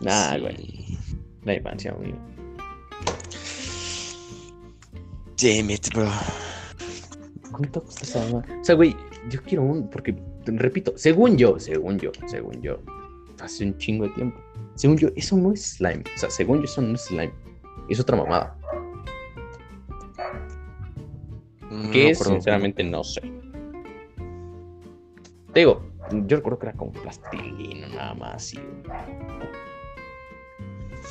[0.00, 0.98] Nah, güey.
[1.44, 2.14] La infancia, güey.
[5.42, 6.08] Damn it, bro.
[7.50, 8.44] ¿Cuánto cuesta esa mamá?
[8.60, 8.96] O sea, güey,
[9.28, 9.90] yo quiero un.
[9.90, 10.14] Porque,
[10.46, 12.78] repito, según yo, según yo, según yo,
[13.40, 14.40] hace un chingo de tiempo.
[14.76, 16.04] Según yo, eso no es slime.
[16.14, 17.32] O sea, según yo, eso no es slime.
[17.88, 18.56] Es otra mamada.
[21.70, 22.18] No ¿Qué me es?
[22.18, 23.20] Sinceramente, no sé.
[25.52, 25.82] Te digo,
[26.26, 28.54] yo recuerdo que era como plastilina, nada más.
[28.54, 28.66] güey.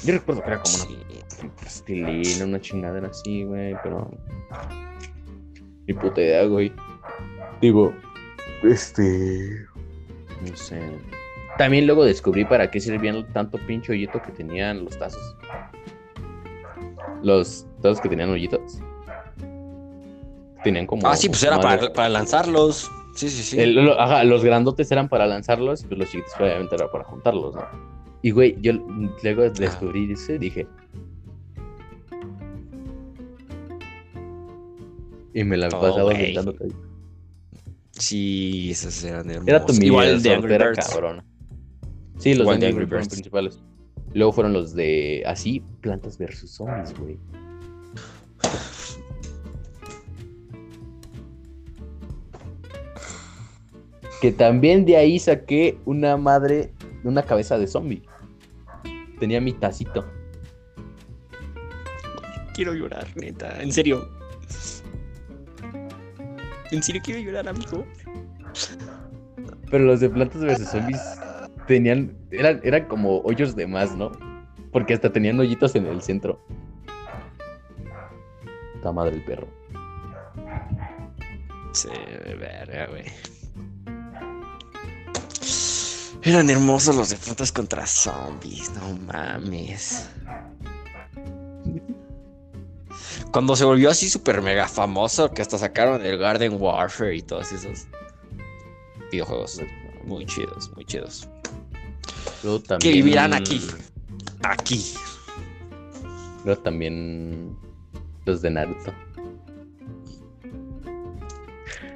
[0.03, 0.83] Yo recuerdo que era como
[1.39, 4.09] una plastilina, una chingadera así, güey, pero.
[5.87, 6.71] Ni puta idea, güey.
[7.61, 7.93] Digo,
[8.63, 9.65] este.
[10.41, 10.81] No sé.
[11.57, 15.35] También luego descubrí para qué servían tanto pinche hoyito que tenían los tazos.
[17.23, 18.79] Los tazos que tenían hoyitos.
[20.63, 21.07] tenían como.
[21.07, 22.89] Ah, sí, pues era para, para lanzarlos.
[23.15, 23.59] Sí, sí, sí.
[23.59, 27.55] El- lo- ajá, los grandotes eran para lanzarlos, pues los chiquitos obviamente era para juntarlos,
[27.55, 27.63] ¿no?
[28.21, 28.73] Y güey, yo
[29.23, 30.67] luego descubrí eso y dije.
[35.33, 36.15] Y me la Oh, pasaba güey.
[36.37, 36.55] aventando.
[37.91, 39.47] Sí, esos eran hermosos.
[39.47, 41.23] Era tu Igual de Angry era cabrón.
[42.17, 43.07] Sí, los Igual Angry Angry Birds Birds.
[43.09, 43.59] principales.
[44.13, 47.17] Luego fueron los de así, plantas versus zombies, güey.
[54.21, 56.71] Que también de ahí saqué una madre,
[57.03, 58.03] una cabeza de zombie.
[59.19, 60.05] Tenía mi tacito.
[62.53, 63.61] Quiero llorar, neta.
[63.61, 64.09] En serio.
[66.71, 67.85] En serio quiero llorar, amigo.
[69.71, 71.01] Pero los de plantas versus zombies
[71.67, 74.11] tenían, eran, eran como hoyos de más, ¿no?
[74.71, 76.39] Porque hasta tenían hoyitos en el centro.
[78.83, 79.47] La madre el perro.
[81.73, 81.89] Sí,
[82.39, 83.05] verga, güey.
[86.23, 90.07] Eran hermosos los de Plantas contra Zombies, no mames.
[93.31, 97.51] Cuando se volvió así súper mega famoso, que hasta sacaron el Garden Warfare y todos
[97.51, 97.87] esos
[99.11, 99.61] videojuegos
[100.05, 101.27] muy chidos, muy chidos.
[102.43, 103.61] Luego Que vivirán aquí.
[104.43, 104.93] Aquí.
[106.43, 107.55] Luego también
[108.25, 108.93] los de Naruto.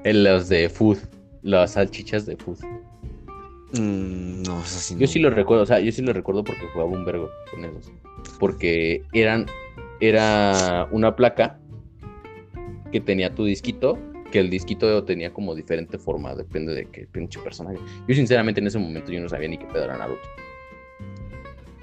[0.04, 1.00] Eh, Los de Food.
[1.42, 2.60] Las salchichas de Food.
[3.74, 4.94] Mm, no, eso sí.
[4.96, 5.08] Yo no.
[5.08, 7.92] sí lo recuerdo, o sea, yo sí lo recuerdo porque jugaba un vergo con esos.
[8.40, 9.48] Porque eran,
[10.00, 11.60] era una placa
[12.92, 13.98] que tenía tu disquito,
[14.36, 17.78] que el disquito tenía como diferente forma, depende de qué pinche personaje.
[18.06, 20.28] Yo sinceramente en ese momento yo no sabía ni qué pedo era Naruto.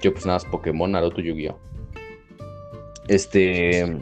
[0.03, 1.57] Yo pues nada Pokémon, Naruto, Yu-Gi-Oh.
[3.07, 3.99] Este...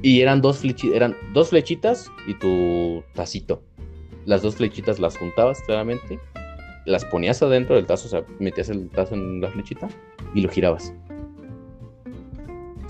[0.00, 0.62] Y eran dos,
[0.94, 3.64] eran dos flechitas y tu tacito.
[4.24, 6.20] Las dos flechitas las juntabas claramente
[6.84, 9.88] las ponías adentro del tazo, o sea, metías el tazo en la flechita
[10.34, 10.94] y lo girabas.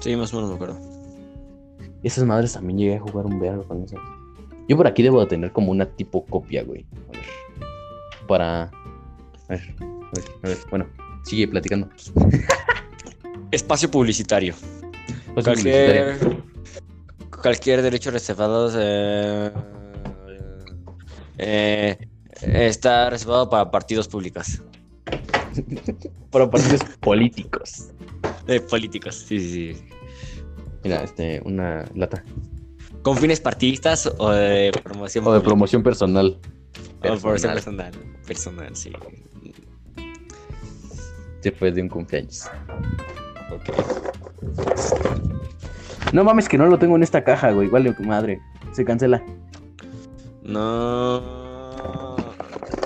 [0.02, 0.95] Sí, más o menos me acuerdo.
[2.06, 3.98] Esas madres también llegué a jugar un vergo con esas.
[4.68, 6.86] Yo por aquí debo de tener como una tipo copia, güey.
[7.08, 7.26] A ver.
[8.28, 8.62] Para.
[8.62, 8.70] A
[9.48, 9.84] ver, a
[10.14, 10.58] ver, a ver.
[10.70, 10.86] Bueno,
[11.24, 11.88] sigue platicando.
[13.50, 14.54] Espacio publicitario.
[15.34, 16.16] Pues, Cualquier,
[17.42, 19.50] cualquier derecho reservado eh,
[21.38, 21.98] eh,
[22.40, 24.62] está reservado para partidos públicos.
[26.30, 27.90] Para partidos políticos.
[28.46, 29.95] Eh, políticos, sí, sí, sí.
[30.86, 32.22] Mira, este, una lata.
[33.02, 35.26] Con fines partidistas o de promoción.
[35.26, 36.38] O de promoción personal.
[37.00, 37.54] O de promoción Personal.
[37.54, 37.92] personal.
[38.26, 38.92] Personal, sí.
[41.42, 42.44] Después de un cumpleaños.
[43.50, 43.70] Ok.
[46.12, 47.68] No mames que no lo tengo en esta caja, güey.
[47.68, 48.40] Vale, madre.
[48.72, 49.22] Se cancela.
[50.44, 52.16] No.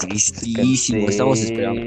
[0.01, 1.09] Tristísimo.
[1.09, 1.82] Estamos esperando.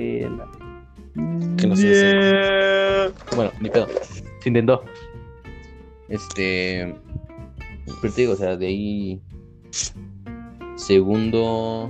[1.58, 3.88] Que no se Bueno, ni pedo.
[4.42, 4.84] Se intentó.
[6.10, 6.96] Este.
[8.02, 9.22] Pero te digo, o sea, de ahí.
[10.76, 11.90] Segundo.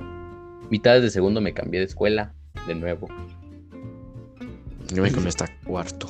[0.70, 2.34] Mitad de segundo me cambié de escuela.
[2.68, 3.08] De nuevo.
[4.94, 6.08] Yo me con esta cuarto.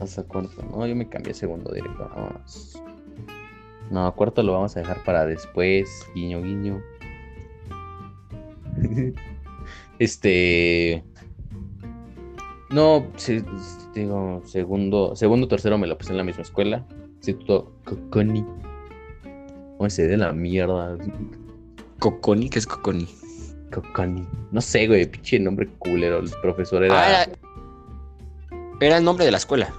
[0.00, 0.62] Hasta cuarto.
[0.70, 2.08] No, yo me cambié a segundo directo.
[2.14, 2.80] Vámonos.
[3.90, 5.88] No, cuarto lo vamos a dejar para después.
[6.14, 6.82] Guiño, guiño.
[9.98, 11.04] este.
[12.70, 13.44] No, se-
[14.00, 16.84] digo, segundo, segundo, tercero me lo puse en la misma escuela.
[17.16, 18.44] Instituto Coconi.
[19.76, 20.96] ¿Cómo se de la mierda?
[21.98, 23.08] Coconi, ¿qué es Coconi?
[23.72, 24.26] Coconi.
[24.52, 26.18] No sé, güey, pinche nombre culero.
[26.18, 27.00] El profesor era.
[27.00, 27.32] Ah, era,
[28.80, 29.72] era el nombre de la escuela.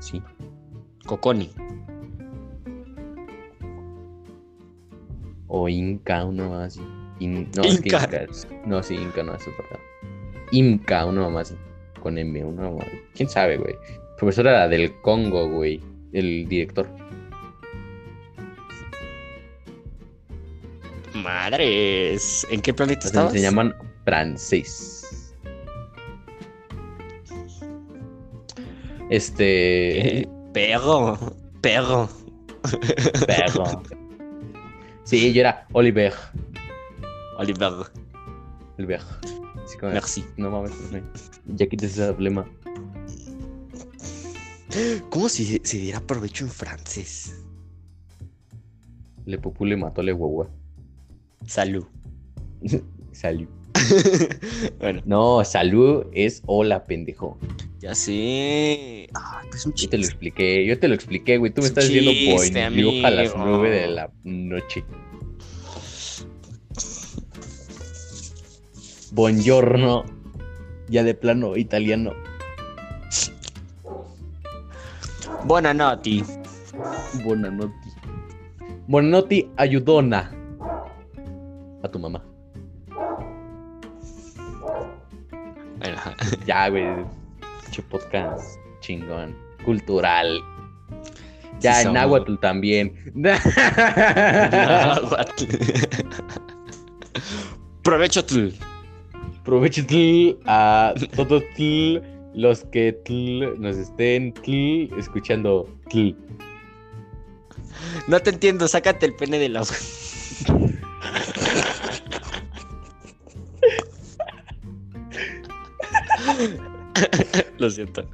[0.00, 0.22] Sí.
[1.06, 1.50] Coconi.
[5.48, 6.80] O Inca, uno más así.
[7.18, 8.04] In- no, es que Inca.
[8.04, 9.78] Inca es- No, sí, Inca no es otra.
[10.52, 11.60] Inca, uno más así.
[12.00, 12.86] Con M, uno más.
[13.14, 13.74] ¿Quién sabe, güey?
[13.74, 15.80] El profesor era del Congo, güey.
[16.12, 16.88] El director.
[21.14, 22.46] Madres.
[22.50, 23.32] ¿En qué planeta estabas?
[23.32, 23.74] se llaman
[24.04, 25.34] francés.
[29.10, 30.28] Este.
[30.52, 31.18] Perro.
[31.60, 32.08] Perro.
[33.26, 33.82] Perro.
[35.04, 36.12] Sí, yo era Oliver.
[37.38, 37.72] Oliver.
[38.78, 39.00] Oliver.
[39.70, 40.24] Así como, Merci.
[40.36, 41.00] No mames, no,
[41.56, 42.44] ya quites ese problema.
[45.10, 47.34] ¿Cómo se, se dirá provecho en francés?
[49.26, 50.50] Le popule mató le guagua.
[51.46, 51.84] Salud.
[53.12, 53.48] Salud.
[54.80, 57.38] bueno, No, salud es hola, pendejo.
[57.80, 59.08] ya sé.
[59.14, 60.12] Ay, pues un Yo te lo chiste.
[60.14, 61.52] expliqué, yo te lo expliqué, güey.
[61.52, 64.84] Tú me Es estás diciendo chiste, bonjour a las nueve de la noche.
[69.12, 70.04] Buongiorno.
[70.88, 72.12] Ya de plano italiano.
[75.44, 76.22] Buonanotte.
[77.24, 77.90] Buonanotte.
[78.86, 80.30] Buonanotte ayudona.
[81.82, 82.22] A tu mamá.
[85.78, 85.96] Bueno.
[86.46, 86.86] Ya, güey.
[87.64, 89.34] Pinche podcast chingón.
[89.64, 90.40] Cultural.
[91.60, 91.94] Ya, Sí en somos.
[91.94, 92.94] náhuatl también.
[94.50, 95.44] Náhuatl.
[97.82, 98.22] Provecho
[99.86, 102.00] tl, a todos tl,
[102.34, 104.32] los que tl, nos estén
[104.96, 105.68] escuchando.
[108.06, 109.74] No te entiendo, sácate el pene de boca.
[117.58, 118.08] Lo siento.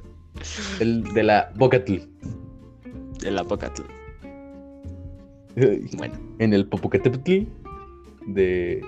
[0.79, 2.07] El de la boca tl.
[3.19, 3.83] De la boca tú.
[5.97, 6.13] Bueno.
[6.39, 7.47] En el popocatépetl
[8.27, 8.81] de...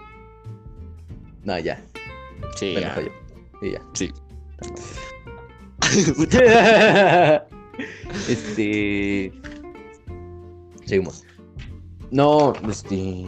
[1.43, 1.83] No, ya.
[2.55, 3.11] Sí, falló.
[3.61, 3.81] Y ya.
[3.93, 4.13] Sí.
[8.29, 9.33] este.
[10.85, 11.25] Seguimos.
[12.11, 13.25] No, este.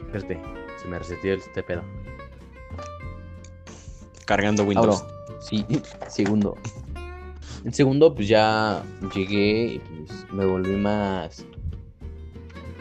[0.00, 0.40] Espérate,
[0.80, 1.82] se me reseteó este pedo.
[4.26, 5.04] Cargando Windows.
[5.40, 5.64] Sí,
[6.08, 6.56] segundo.
[7.64, 8.82] El segundo, pues ya
[9.14, 11.44] llegué y pues me volví más.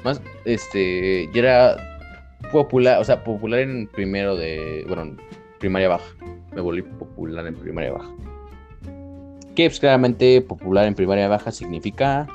[0.03, 1.29] Más, este.
[1.33, 1.92] Ya era
[2.51, 4.83] popular, o sea, popular en primero de.
[4.87, 5.17] Bueno, en
[5.59, 6.15] primaria baja.
[6.53, 8.09] Me volví popular en primaria baja.
[9.55, 12.27] Que pues claramente popular en primaria baja significa.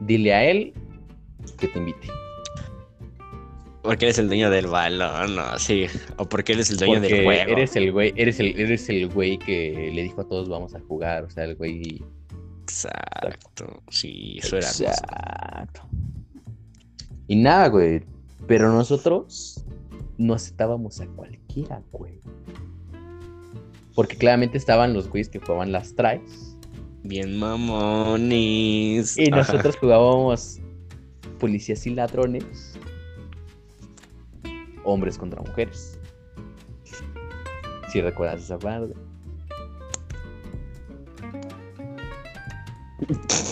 [0.00, 0.72] Dile a él
[1.58, 2.08] que te invite.
[3.82, 5.86] Porque eres el dueño del balón, no, sí.
[6.16, 7.50] O porque eres el dueño Porque del juego.
[7.52, 10.80] eres el güey, eres el, eres el güey que le dijo a todos vamos a
[10.80, 11.24] jugar.
[11.24, 12.02] O sea, el güey
[12.62, 13.82] Exacto.
[13.88, 14.66] Sí, eso era.
[14.66, 14.84] hermoso.
[14.84, 15.82] Exacto.
[17.28, 18.02] Y nada, güey.
[18.48, 19.62] Pero nosotros
[20.16, 22.18] no aceptábamos a cualquiera, güey.
[23.94, 26.56] Porque claramente estaban los güeyes que jugaban las tries.
[27.02, 29.18] Bien mamones.
[29.18, 30.60] Y nosotros jugábamos
[31.38, 32.78] policías y ladrones.
[34.82, 36.00] Hombres contra mujeres.
[37.92, 38.94] Si recuerdas esa parte.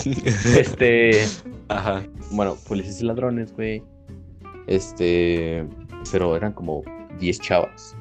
[0.06, 1.26] Este.
[1.68, 2.06] Ajá.
[2.30, 3.82] Bueno, policías y ladrones, güey.
[4.66, 5.66] Este.
[6.10, 6.82] Pero eran como
[7.18, 7.96] 10 chavas.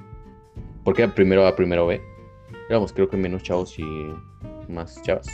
[0.83, 2.01] Porque era primero A, primero B.
[2.69, 3.83] Éramos, creo que menos chavos y
[4.67, 5.27] más chavas.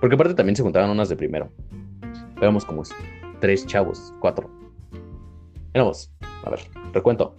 [0.00, 1.50] Porque aparte también se juntaban unas de primero.
[2.40, 2.82] Éramos como
[3.40, 4.50] tres chavos, cuatro.
[5.72, 6.12] Éramos,
[6.44, 6.60] a ver,
[6.92, 7.34] recuento.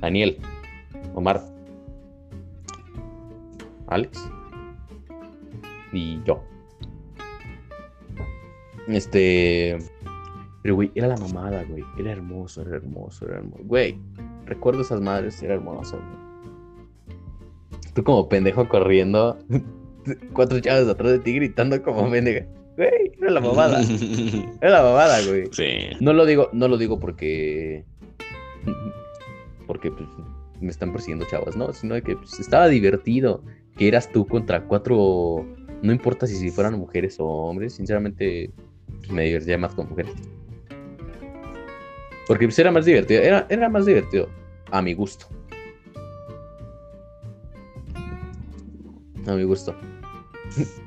[0.00, 0.38] Daniel,
[1.14, 1.42] Omar,
[3.88, 4.30] Alex
[5.92, 6.42] y yo.
[8.88, 9.78] Este.
[10.66, 11.84] Pero, güey, era la mamada, güey.
[11.96, 13.62] Era hermoso, era hermoso, era hermoso.
[13.66, 13.96] Güey,
[14.46, 17.14] recuerdo esas madres, era hermoso, güey.
[17.94, 19.38] Tú como pendejo corriendo.
[20.32, 22.48] Cuatro chavos atrás de ti gritando como pendeja.
[22.76, 23.80] Güey, era la mamada.
[24.60, 25.44] Era la mamada, güey.
[25.52, 25.90] sí.
[26.00, 27.84] No lo digo, no lo digo porque.
[29.68, 30.08] Porque pues,
[30.60, 33.40] me están persiguiendo chavos, no, sino de que pues, estaba divertido.
[33.76, 35.46] Que eras tú contra cuatro.
[35.82, 38.50] No importa si, si fueran mujeres o hombres, sinceramente
[38.98, 40.12] pues, me divertía más con mujeres.
[42.26, 44.28] Porque pues, era más divertido, era, era más divertido,
[44.70, 45.26] a mi gusto.
[49.26, 49.74] A mi gusto.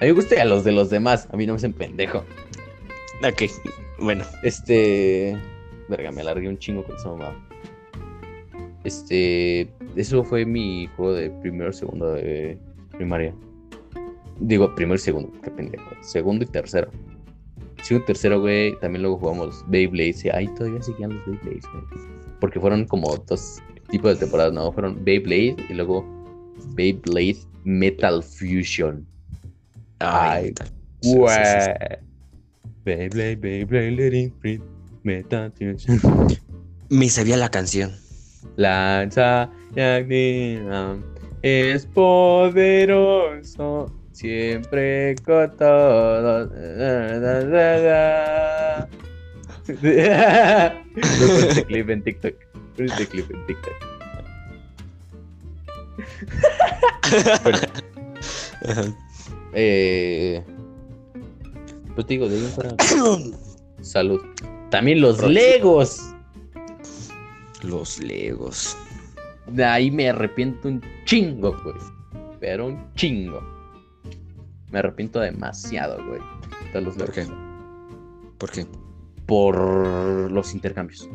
[0.00, 1.26] A mi gusto y a los de los demás.
[1.32, 2.24] A mí no me hacen pendejo.
[3.28, 3.50] Ok.
[3.98, 4.24] Bueno.
[4.44, 5.36] Este.
[5.88, 7.36] Verga, me alargué un chingo con esa mamada.
[8.84, 9.68] Este.
[9.96, 12.56] Eso fue mi juego de primero, segundo de
[12.92, 13.34] primaria.
[14.38, 15.90] Digo, primero y segundo, qué pendejo.
[16.00, 16.92] Segundo y tercero.
[17.82, 18.78] Segundo y tercero, güey.
[18.80, 20.14] También luego jugamos Beyblade.
[20.24, 21.84] y Ahí todavía seguían los Beyblades, güey.
[22.40, 23.58] Porque fueron como dos
[23.90, 24.70] tipos de temporadas, ¿no?
[24.72, 26.04] Fueron Beyblade y luego
[26.74, 29.06] Beyblade Metal Fusion.
[30.00, 30.52] Ay.
[31.00, 31.18] Sí, sí, sí, sí.
[31.18, 31.34] Güey.
[32.84, 34.60] Beyblade, Beyblade, let it free.
[35.02, 36.00] Metal Fusion.
[36.90, 37.92] Me sabía la canción.
[38.56, 40.96] Lanza Yagnina
[41.42, 46.50] es poderoso, siempre con pon
[51.48, 52.34] este clip en TikTok.
[52.78, 53.74] Este clip en TikTok.
[57.42, 57.58] Bueno,
[59.54, 60.44] eh,
[61.94, 62.74] pues te digo, de ahí fuera,
[63.80, 64.20] Salud.
[64.70, 66.14] También los Legos.
[67.62, 68.76] Los Legos.
[69.46, 71.76] De ahí me arrepiento un chingo, güey.
[72.40, 73.57] Pero un chingo.
[74.70, 76.20] Me arrepiento demasiado, güey.
[76.72, 77.26] De los ¿Por qué?
[78.38, 78.66] ¿Por qué?
[79.26, 81.08] Por los intercambios.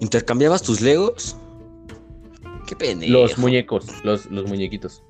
[0.00, 1.36] ¿Intercambiabas tus Legos?
[2.66, 3.12] Qué pendejo.
[3.12, 5.02] Los muñecos, los, los muñequitos.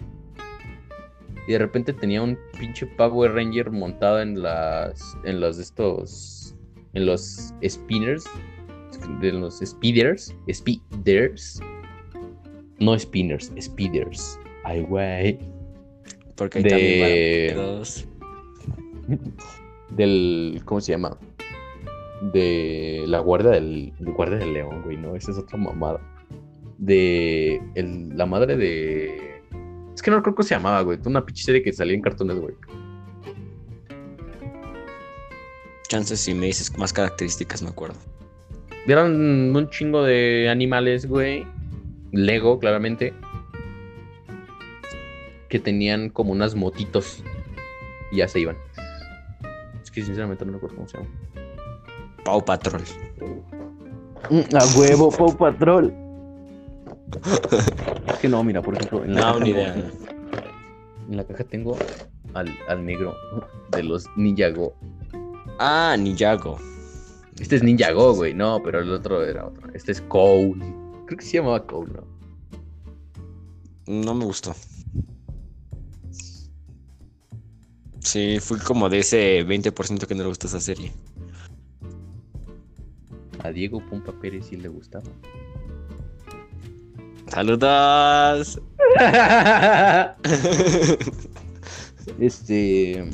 [1.47, 5.17] Y de repente tenía un pinche Power Ranger montado en las.
[5.25, 6.55] en los de estos.
[6.93, 8.25] en los spinners.
[9.21, 10.35] De los speeders.
[10.51, 11.61] Speeders.
[12.81, 14.39] No spinners, speeders.
[14.65, 15.39] Ay, güey.
[16.39, 19.29] Porque ahí de- también.
[19.91, 20.63] Del.
[20.65, 21.19] ¿Cómo se llama?
[22.33, 23.93] De la guardia del.
[23.99, 26.01] de guardia del león, güey, no, esa es otra mamada.
[26.79, 27.61] De.
[27.75, 29.43] el- la madre de.
[29.95, 30.99] Es que no recuerdo cómo se llamaba, güey.
[31.05, 32.69] Una pinche serie que salía en Cartoon Network.
[35.89, 37.97] Chances si me dices más características, me acuerdo.
[38.87, 41.47] Eran un chingo de animales, güey.
[42.13, 43.13] Lego, claramente.
[45.49, 47.23] Que tenían como unas motitos.
[48.13, 48.57] Y ya se iban.
[49.83, 51.09] Es que sinceramente no recuerdo cómo se llama.
[52.25, 52.83] Pau Patrol.
[54.31, 55.93] A huevo, Pau Patrol.
[58.09, 59.91] Es que no, mira, por ejemplo, en la, No, caja, ni idea.
[61.09, 61.77] en la caja tengo
[62.35, 63.15] al, al negro
[63.71, 64.75] de los Ninjago.
[65.59, 66.59] Ah, Ninjago.
[67.41, 68.35] Este es Ninjago, güey.
[68.35, 69.69] No, pero el otro era otro.
[69.73, 70.57] Este es Cole.
[71.07, 72.07] Creo que se llamaba Cole, ¿no?
[73.87, 74.55] No me gustó.
[78.01, 80.93] Sí, fui como de ese 20% que no le gustó esa serie.
[83.41, 85.05] A Diego Pompa Pérez sí le gustaba.
[87.29, 88.61] ¡Saludos!
[92.19, 93.11] este.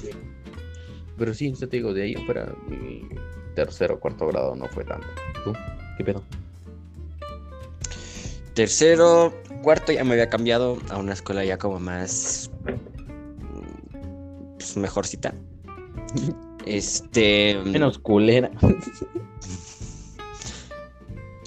[1.18, 3.08] Pero sí, yo te digo, de ahí fuera, mi
[3.54, 5.06] tercero o cuarto grado no fue tanto.
[5.44, 5.52] ¿Tú?
[5.96, 6.22] ¿Qué pedo?
[8.54, 12.50] Tercero, cuarto ya me había cambiado a una escuela ya como más
[14.70, 15.34] mm, pues, mejorcita.
[16.66, 18.50] Este Menos culera.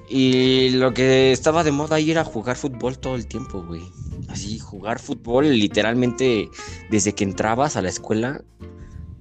[0.09, 3.81] y lo que estaba de moda ahí era jugar fútbol todo el tiempo, güey.
[4.29, 6.49] Así jugar fútbol literalmente
[6.89, 8.41] desde que entrabas a la escuela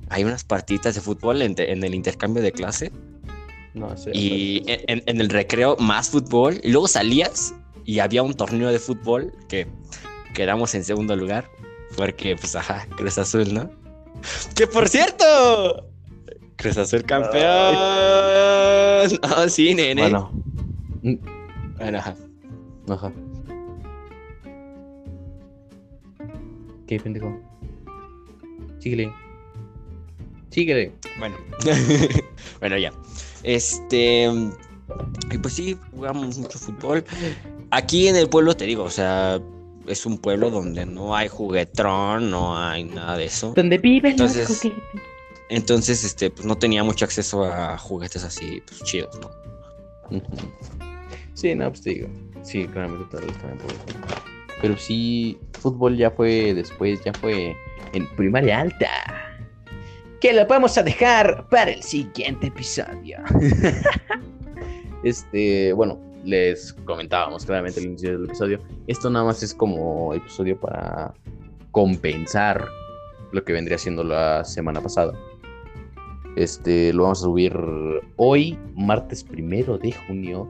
[0.09, 2.93] hay unas partiditas de fútbol en, en el intercambio de clase
[3.75, 8.35] No y en, en- en el recreo más fútbol y luego salías y había un
[8.35, 9.67] torneo de fútbol que
[10.35, 11.51] quedamos en segundo lugar
[11.97, 13.71] porque pues ajá, Cruz Azul, ¿no?
[14.55, 15.87] Que por cierto,
[16.57, 17.45] Cruz Azul campeón.
[17.45, 19.07] Ah,
[19.49, 20.03] sí, nene.
[20.03, 20.31] Bueno.
[21.79, 22.17] Bueno, ajá.
[22.89, 23.13] Ajá.
[26.87, 27.39] ¿Qué pendejo?
[28.79, 29.13] Síguele.
[30.51, 30.93] Síguele.
[31.19, 31.37] Bueno.
[32.61, 32.93] bueno, ya.
[33.43, 34.31] Este.
[35.33, 37.05] Y pues sí, jugamos mucho fútbol.
[37.71, 39.41] Aquí en el pueblo, te digo, o sea,
[39.89, 43.53] es un pueblo donde no hay juguetrón, no hay nada de eso.
[43.57, 44.83] ¿Dónde viven Entonces- los juguetes?
[45.49, 49.31] Entonces, este, pues no tenía mucho acceso a juguetes así, pues chidos, ¿no?
[51.35, 52.09] Sí, no, pues te digo.
[52.43, 53.85] Sí, claramente todos también por eso.
[54.61, 57.55] Pero sí, fútbol ya fue después, ya fue
[57.93, 58.89] en primaria alta.
[60.21, 63.19] Que lo vamos a dejar para el siguiente episodio.
[65.05, 68.61] este, bueno, les comentábamos claramente al inicio del episodio.
[68.87, 71.15] Esto nada más es como episodio para
[71.71, 72.67] compensar
[73.33, 75.13] lo que vendría siendo la semana pasada.
[76.37, 77.57] Este, lo vamos a subir
[78.17, 80.49] hoy, martes primero de junio.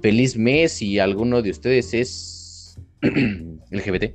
[0.00, 2.78] Feliz mes si alguno de ustedes es
[3.70, 4.14] LGBT.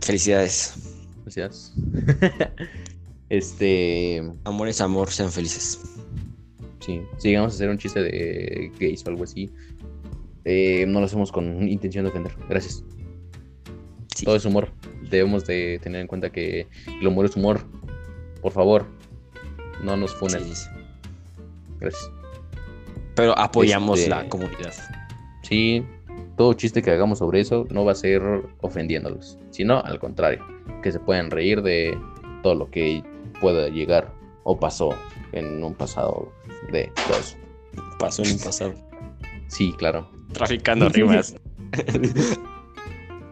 [0.00, 0.96] Felicidades.
[1.22, 1.74] Gracias.
[3.28, 5.97] este, Amor es amor, sean felices.
[6.88, 9.50] Sí, si llegamos a hacer un chiste de gays o algo así,
[10.44, 12.32] eh, no lo hacemos con intención de ofender.
[12.48, 12.82] Gracias.
[14.14, 14.24] Sí.
[14.24, 14.70] Todo es humor.
[15.10, 16.66] Debemos de tener en cuenta que
[17.00, 17.60] el humor es humor.
[18.40, 18.86] Por favor,
[19.84, 20.42] no nos funen.
[20.44, 20.68] Sí, sí.
[21.78, 22.10] Gracias.
[23.14, 24.72] Pero apoyamos Este- la comunidad.
[25.42, 25.84] Sí,
[26.36, 28.22] todo chiste que hagamos sobre eso no va a ser
[28.60, 30.44] ofendiéndolos, sino al contrario,
[30.82, 31.96] que se pueden reír de
[32.42, 33.02] todo lo que
[33.40, 34.12] pueda llegar
[34.48, 34.94] o pasó
[35.32, 36.32] en un pasado
[36.72, 36.90] de
[37.20, 37.36] eso.
[37.98, 38.74] Pasó en un pasado.
[39.48, 40.10] Sí, claro.
[40.32, 41.36] Traficando rimas.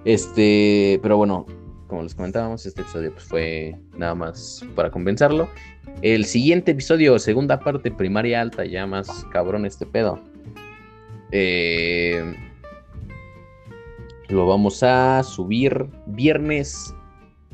[0.05, 1.47] Este, pero bueno,
[1.87, 5.49] como les comentábamos, este episodio pues fue nada más para compensarlo.
[6.03, 10.21] El siguiente episodio, segunda parte, primaria alta, ya más cabrón este pedo.
[11.33, 12.37] Eh,
[14.29, 16.95] lo vamos a subir viernes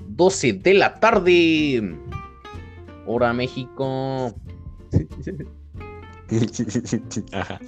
[0.09, 1.97] 12 de la tarde.
[3.07, 4.35] Hora México.
[7.33, 7.61] Ajá.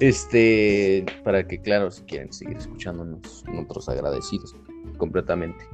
[0.00, 4.56] Este, para que, claro, si quieren seguir escuchándonos, nosotros agradecidos
[4.98, 5.64] completamente